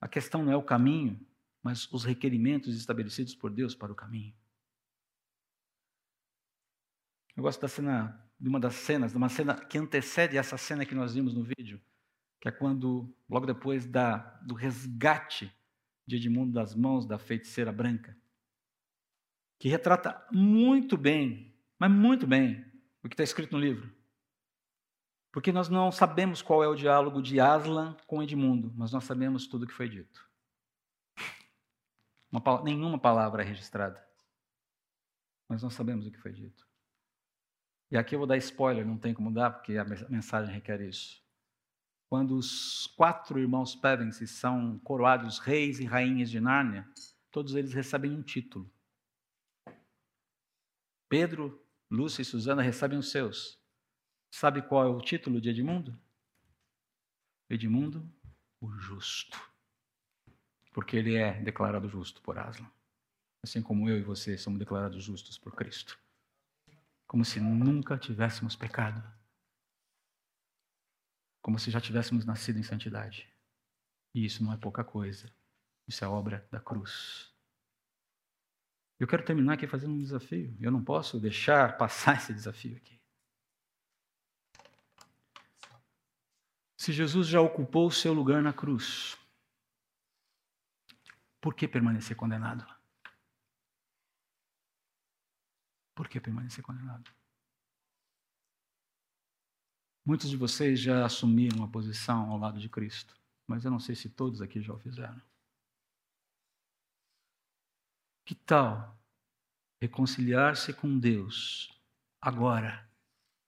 A 0.00 0.08
questão 0.08 0.42
não 0.42 0.50
é 0.50 0.56
o 0.56 0.62
caminho, 0.64 1.24
mas 1.62 1.88
os 1.92 2.02
requerimentos 2.02 2.76
estabelecidos 2.76 3.32
por 3.32 3.52
Deus 3.52 3.76
para 3.76 3.92
o 3.92 3.94
caminho. 3.94 4.34
Eu 7.36 7.44
gosto 7.44 7.60
da 7.60 7.68
cena, 7.68 8.28
de 8.40 8.48
uma 8.48 8.58
das 8.58 8.74
cenas, 8.74 9.12
de 9.12 9.16
uma 9.16 9.28
cena 9.28 9.54
que 9.54 9.78
antecede 9.78 10.36
essa 10.36 10.58
cena 10.58 10.84
que 10.84 10.96
nós 10.96 11.14
vimos 11.14 11.32
no 11.32 11.44
vídeo, 11.44 11.80
que 12.40 12.48
é 12.48 12.50
quando, 12.50 13.08
logo 13.28 13.46
depois 13.46 13.86
da, 13.86 14.16
do 14.42 14.54
resgate 14.54 15.54
de 16.04 16.16
Edmundo 16.16 16.52
das 16.52 16.74
mãos 16.74 17.06
da 17.06 17.20
feiticeira 17.20 17.70
branca, 17.70 18.18
que 19.64 19.68
retrata 19.70 20.22
muito 20.30 20.94
bem, 20.94 21.56
mas 21.78 21.90
muito 21.90 22.26
bem, 22.26 22.70
o 23.02 23.08
que 23.08 23.14
está 23.14 23.24
escrito 23.24 23.52
no 23.52 23.58
livro. 23.58 23.90
Porque 25.32 25.50
nós 25.50 25.70
não 25.70 25.90
sabemos 25.90 26.42
qual 26.42 26.62
é 26.62 26.68
o 26.68 26.74
diálogo 26.74 27.22
de 27.22 27.40
Aslan 27.40 27.96
com 28.06 28.22
Edmundo, 28.22 28.74
mas 28.76 28.92
nós 28.92 29.04
sabemos 29.04 29.46
tudo 29.46 29.62
o 29.62 29.66
que 29.66 29.72
foi 29.72 29.88
dito. 29.88 30.30
Uma, 32.30 32.62
nenhuma 32.62 32.98
palavra 32.98 33.42
é 33.42 33.46
registrada, 33.46 34.06
mas 35.48 35.62
nós 35.62 35.72
sabemos 35.72 36.06
o 36.06 36.10
que 36.10 36.20
foi 36.20 36.34
dito. 36.34 36.68
E 37.90 37.96
aqui 37.96 38.14
eu 38.14 38.18
vou 38.18 38.28
dar 38.28 38.36
spoiler, 38.36 38.84
não 38.84 38.98
tem 38.98 39.14
como 39.14 39.32
dar, 39.32 39.50
porque 39.50 39.78
a 39.78 39.84
mensagem 40.10 40.52
requer 40.52 40.82
isso. 40.82 41.24
Quando 42.06 42.36
os 42.36 42.86
quatro 42.98 43.38
irmãos 43.38 43.74
Pevensey 43.74 44.26
são 44.26 44.78
coroados 44.80 45.38
reis 45.38 45.80
e 45.80 45.86
rainhas 45.86 46.28
de 46.28 46.38
Nárnia, 46.38 46.86
todos 47.30 47.54
eles 47.54 47.72
recebem 47.72 48.12
um 48.12 48.20
título. 48.20 48.70
Pedro, 51.16 51.64
Lúcia 51.88 52.22
e 52.22 52.24
Susana 52.24 52.60
recebem 52.60 52.98
os 52.98 53.12
seus. 53.12 53.56
Sabe 54.34 54.60
qual 54.62 54.82
é 54.82 54.88
o 54.88 55.00
título 55.00 55.40
de 55.40 55.48
Edmundo? 55.48 55.96
Edmundo, 57.48 58.12
o 58.60 58.68
justo. 58.72 59.40
Porque 60.72 60.96
ele 60.96 61.14
é 61.14 61.40
declarado 61.40 61.88
justo 61.88 62.20
por 62.20 62.36
Aslan. 62.36 62.68
Assim 63.44 63.62
como 63.62 63.88
eu 63.88 63.96
e 63.96 64.02
você 64.02 64.36
somos 64.36 64.58
declarados 64.58 65.04
justos 65.04 65.38
por 65.38 65.54
Cristo. 65.54 65.96
Como 67.06 67.24
se 67.24 67.38
nunca 67.38 67.96
tivéssemos 67.96 68.56
pecado 68.56 69.00
como 71.40 71.60
se 71.60 71.70
já 71.70 71.80
tivéssemos 71.80 72.24
nascido 72.24 72.58
em 72.58 72.64
santidade. 72.64 73.32
E 74.12 74.24
isso 74.24 74.42
não 74.42 74.52
é 74.52 74.56
pouca 74.56 74.82
coisa. 74.82 75.32
Isso 75.86 76.02
é 76.02 76.08
obra 76.08 76.44
da 76.50 76.58
cruz. 76.58 77.33
Eu 79.04 79.08
quero 79.08 79.22
terminar 79.22 79.52
aqui 79.52 79.66
fazendo 79.66 79.92
um 79.92 79.98
desafio. 79.98 80.56
Eu 80.58 80.70
não 80.70 80.82
posso 80.82 81.20
deixar 81.20 81.76
passar 81.76 82.16
esse 82.16 82.32
desafio 82.32 82.74
aqui. 82.78 82.98
Se 86.78 86.90
Jesus 86.90 87.28
já 87.28 87.38
ocupou 87.38 87.86
o 87.86 87.92
seu 87.92 88.14
lugar 88.14 88.42
na 88.42 88.50
cruz, 88.50 89.18
por 91.38 91.54
que 91.54 91.68
permanecer 91.68 92.16
condenado? 92.16 92.64
Por 95.94 96.08
que 96.08 96.18
permanecer 96.18 96.64
condenado? 96.64 97.14
Muitos 100.02 100.30
de 100.30 100.36
vocês 100.38 100.80
já 100.80 101.04
assumiram 101.04 101.58
uma 101.58 101.70
posição 101.70 102.30
ao 102.30 102.38
lado 102.38 102.58
de 102.58 102.70
Cristo, 102.70 103.14
mas 103.46 103.66
eu 103.66 103.70
não 103.70 103.78
sei 103.78 103.94
se 103.94 104.08
todos 104.08 104.40
aqui 104.40 104.62
já 104.62 104.72
o 104.72 104.78
fizeram. 104.78 105.20
Que 108.24 108.34
tal 108.34 108.98
reconciliar-se 109.80 110.72
com 110.72 110.98
Deus 110.98 111.68
agora, 112.20 112.88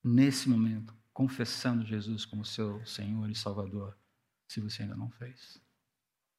nesse 0.04 0.48
momento, 0.48 0.94
confessando 1.12 1.84
Jesus 1.84 2.26
como 2.26 2.44
seu 2.44 2.84
Senhor 2.84 3.30
e 3.30 3.34
Salvador, 3.34 3.98
se 4.46 4.60
você 4.60 4.82
ainda 4.82 4.94
não 4.94 5.10
fez? 5.10 5.58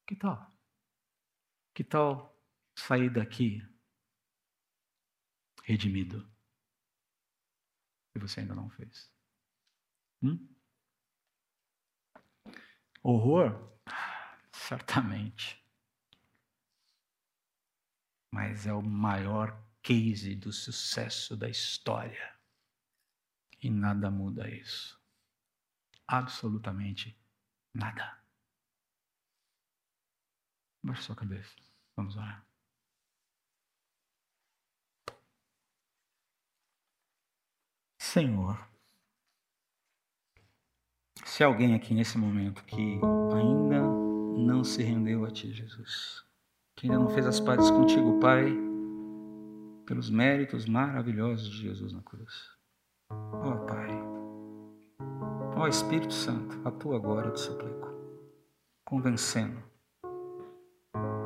Que 0.06 0.14
tal? 0.14 0.56
Que 1.74 1.82
tal 1.82 2.36
sair 2.76 3.10
daqui 3.10 3.60
redimido, 5.64 6.26
se 8.12 8.18
você 8.18 8.40
ainda 8.40 8.54
não 8.54 8.70
fez? 8.70 9.12
Hum? 10.22 10.48
Horror? 13.02 13.78
Certamente. 14.52 15.62
Mas 18.32 18.66
é 18.66 18.72
o 18.72 18.82
maior 18.82 19.62
case 19.82 20.34
do 20.34 20.52
sucesso 20.52 21.36
da 21.36 21.48
história. 21.48 22.36
E 23.62 23.70
nada 23.70 24.10
muda 24.10 24.48
isso. 24.48 25.00
Absolutamente 26.06 27.18
nada. 27.74 28.18
Baixe 30.82 31.02
sua 31.02 31.16
cabeça. 31.16 31.54
Vamos 31.96 32.16
orar. 32.16 32.46
Senhor, 37.98 38.68
se 41.24 41.44
alguém 41.44 41.74
aqui 41.74 41.92
nesse 41.94 42.16
momento 42.16 42.64
que 42.64 42.98
ainda 43.34 43.82
não 44.38 44.64
se 44.64 44.82
rendeu 44.82 45.24
a 45.24 45.30
Ti, 45.30 45.52
Jesus, 45.52 46.24
que 46.78 46.86
ainda 46.86 46.96
não 46.96 47.08
fez 47.08 47.26
as 47.26 47.40
pazes 47.40 47.72
contigo, 47.72 48.20
Pai, 48.20 48.56
pelos 49.84 50.08
méritos 50.08 50.64
maravilhosos 50.64 51.50
de 51.50 51.62
Jesus 51.62 51.92
na 51.92 52.00
cruz. 52.02 52.32
Ó 53.10 53.52
oh, 53.52 53.66
Pai, 53.66 53.90
ó 55.56 55.62
oh, 55.62 55.66
Espírito 55.66 56.14
Santo, 56.14 56.56
atua 56.64 56.94
agora, 56.94 57.26
eu 57.26 57.32
te 57.32 57.40
suplico, 57.40 57.88
convencendo, 58.84 59.60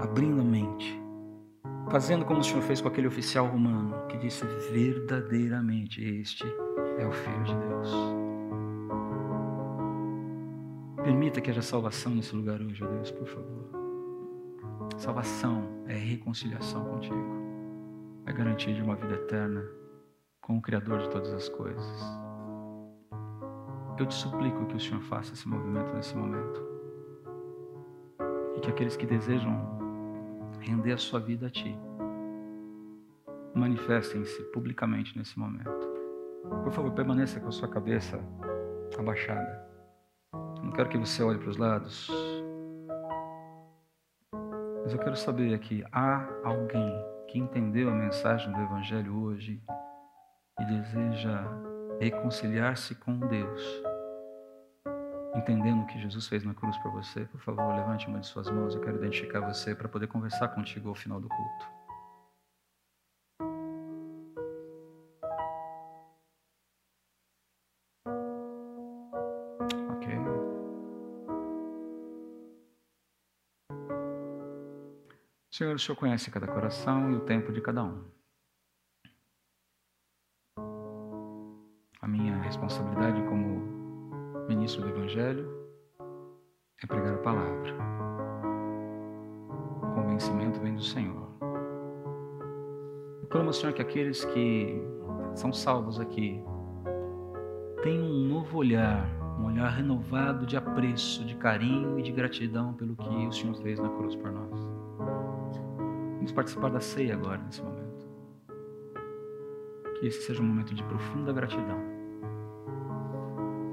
abrindo 0.00 0.40
a 0.40 0.44
mente, 0.44 0.98
fazendo 1.90 2.24
como 2.24 2.40
o 2.40 2.44
Senhor 2.44 2.62
fez 2.62 2.80
com 2.80 2.88
aquele 2.88 3.08
oficial 3.08 3.46
romano 3.46 4.06
que 4.06 4.16
disse 4.16 4.46
verdadeiramente: 4.72 6.02
Este 6.02 6.46
é 6.96 7.06
o 7.06 7.12
Filho 7.12 7.44
de 7.44 7.54
Deus. 7.56 7.90
Permita 11.04 11.42
que 11.42 11.50
haja 11.50 11.60
salvação 11.60 12.14
nesse 12.14 12.34
lugar 12.34 12.58
hoje, 12.62 12.82
ó 12.82 12.86
Deus, 12.86 13.10
por 13.10 13.26
favor. 13.26 13.81
Salvação 14.96 15.84
é 15.86 15.94
reconciliação 15.94 16.84
contigo. 16.84 17.42
É 18.26 18.32
garantia 18.32 18.72
de 18.72 18.82
uma 18.82 18.94
vida 18.94 19.14
eterna 19.14 19.64
com 20.40 20.58
o 20.58 20.62
Criador 20.62 21.00
de 21.00 21.10
todas 21.10 21.32
as 21.32 21.48
coisas. 21.48 22.02
Eu 23.98 24.06
te 24.06 24.14
suplico 24.14 24.66
que 24.66 24.76
o 24.76 24.80
Senhor 24.80 25.00
faça 25.02 25.32
esse 25.32 25.48
movimento 25.48 25.92
nesse 25.94 26.16
momento. 26.16 26.62
E 28.56 28.60
que 28.60 28.70
aqueles 28.70 28.96
que 28.96 29.06
desejam 29.06 29.54
render 30.60 30.92
a 30.92 30.98
sua 30.98 31.20
vida 31.20 31.46
a 31.46 31.50
Ti 31.50 31.76
manifestem-se 33.54 34.42
publicamente 34.44 35.16
nesse 35.16 35.38
momento. 35.38 35.88
Por 36.62 36.72
favor, 36.72 36.92
permaneça 36.92 37.38
com 37.40 37.48
a 37.48 37.52
sua 37.52 37.68
cabeça 37.68 38.18
abaixada. 38.98 39.68
Não 40.62 40.72
quero 40.72 40.88
que 40.88 40.98
você 40.98 41.22
olhe 41.22 41.38
para 41.38 41.50
os 41.50 41.56
lados. 41.56 42.10
Mas 44.82 44.92
eu 44.92 44.98
quero 44.98 45.16
saber 45.16 45.54
aqui: 45.54 45.84
há 45.92 46.26
alguém 46.44 46.92
que 47.28 47.38
entendeu 47.38 47.88
a 47.88 47.94
mensagem 47.94 48.52
do 48.52 48.60
Evangelho 48.60 49.16
hoje 49.22 49.62
e 50.60 50.64
deseja 50.64 51.44
reconciliar-se 52.00 52.94
com 52.96 53.18
Deus, 53.18 53.62
entendendo 55.34 55.82
o 55.82 55.86
que 55.86 56.00
Jesus 56.00 56.26
fez 56.26 56.44
na 56.44 56.52
cruz 56.52 56.76
para 56.78 56.90
você? 56.90 57.24
Por 57.26 57.40
favor, 57.40 57.74
levante 57.74 58.08
uma 58.08 58.18
de 58.18 58.26
suas 58.26 58.50
mãos. 58.50 58.74
Eu 58.74 58.80
quero 58.80 58.96
identificar 58.96 59.40
você 59.40 59.74
para 59.74 59.88
poder 59.88 60.08
conversar 60.08 60.48
contigo 60.48 60.88
ao 60.88 60.94
final 60.94 61.20
do 61.20 61.28
culto. 61.28 61.81
Senhor, 75.62 75.76
o 75.76 75.78
Senhor 75.78 75.96
conhece 75.96 76.28
cada 76.28 76.48
coração 76.48 77.12
e 77.12 77.14
o 77.14 77.20
tempo 77.20 77.52
de 77.52 77.60
cada 77.60 77.84
um. 77.84 78.02
A 82.00 82.08
minha 82.08 82.36
responsabilidade 82.42 83.22
como 83.22 83.62
ministro 84.48 84.82
do 84.82 84.88
Evangelho 84.88 85.48
é 86.82 86.86
pregar 86.86 87.14
a 87.14 87.18
palavra. 87.18 87.76
O 89.84 89.94
convencimento 89.94 90.60
vem 90.60 90.74
do 90.74 90.82
Senhor. 90.82 91.28
Eu 93.22 93.28
clamo 93.28 93.52
Senhor 93.52 93.72
que 93.72 93.82
aqueles 93.82 94.24
que 94.24 94.82
são 95.36 95.52
salvos 95.52 96.00
aqui 96.00 96.42
tenham 97.84 98.04
um 98.04 98.26
novo 98.26 98.58
olhar, 98.58 99.06
um 99.38 99.44
olhar 99.44 99.68
renovado 99.68 100.44
de 100.44 100.56
apreço, 100.56 101.24
de 101.24 101.36
carinho 101.36 102.00
e 102.00 102.02
de 102.02 102.10
gratidão 102.10 102.74
pelo 102.74 102.96
que 102.96 103.08
o 103.08 103.32
Senhor 103.32 103.54
fez 103.62 103.78
na 103.78 103.90
cruz 103.90 104.16
por 104.16 104.32
nós. 104.32 104.82
Vamos 106.22 106.30
participar 106.30 106.70
da 106.70 106.78
ceia 106.78 107.14
agora, 107.14 107.38
nesse 107.38 107.60
momento. 107.60 108.06
Que 109.98 110.06
esse 110.06 110.22
seja 110.22 110.40
um 110.40 110.46
momento 110.46 110.72
de 110.72 110.84
profunda 110.84 111.32
gratidão 111.32 111.80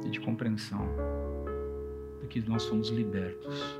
e 0.03 0.09
de 0.09 0.19
compreensão 0.19 0.83
do 2.19 2.27
que 2.27 2.41
nós 2.49 2.65
fomos 2.65 2.89
libertos 2.89 3.79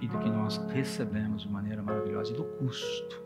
e 0.00 0.06
do 0.06 0.16
que 0.20 0.30
nós 0.30 0.58
recebemos 0.68 1.42
de 1.42 1.50
maneira 1.50 1.82
maravilhosa 1.82 2.32
e 2.32 2.36
do 2.36 2.44
custo. 2.44 3.20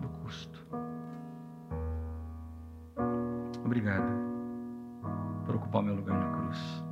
Do 0.00 0.08
custo. 0.24 0.66
Obrigado 3.64 4.12
por 5.46 5.54
ocupar 5.54 5.82
o 5.82 5.84
meu 5.84 5.94
lugar 5.94 6.18
na 6.18 6.36
cruz, 6.36 6.84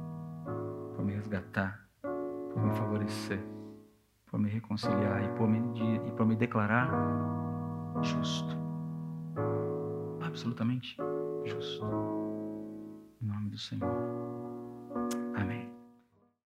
por 0.94 1.04
me 1.04 1.14
resgatar, 1.14 1.84
por 2.00 2.62
me 2.62 2.70
favorecer 2.76 3.42
reconciliar 4.52 5.22
e 5.24 5.28
por 5.36 5.48
me, 5.48 5.58
e 6.06 6.12
por 6.12 6.26
me 6.26 6.36
declarar 6.36 6.90
justo. 8.02 8.56
Absolutamente 10.24 10.96
justo. 11.44 11.84
Em 13.20 13.26
nome 13.26 13.50
do 13.50 13.58
Senhor. 13.58 13.90
Amém. 15.36 15.71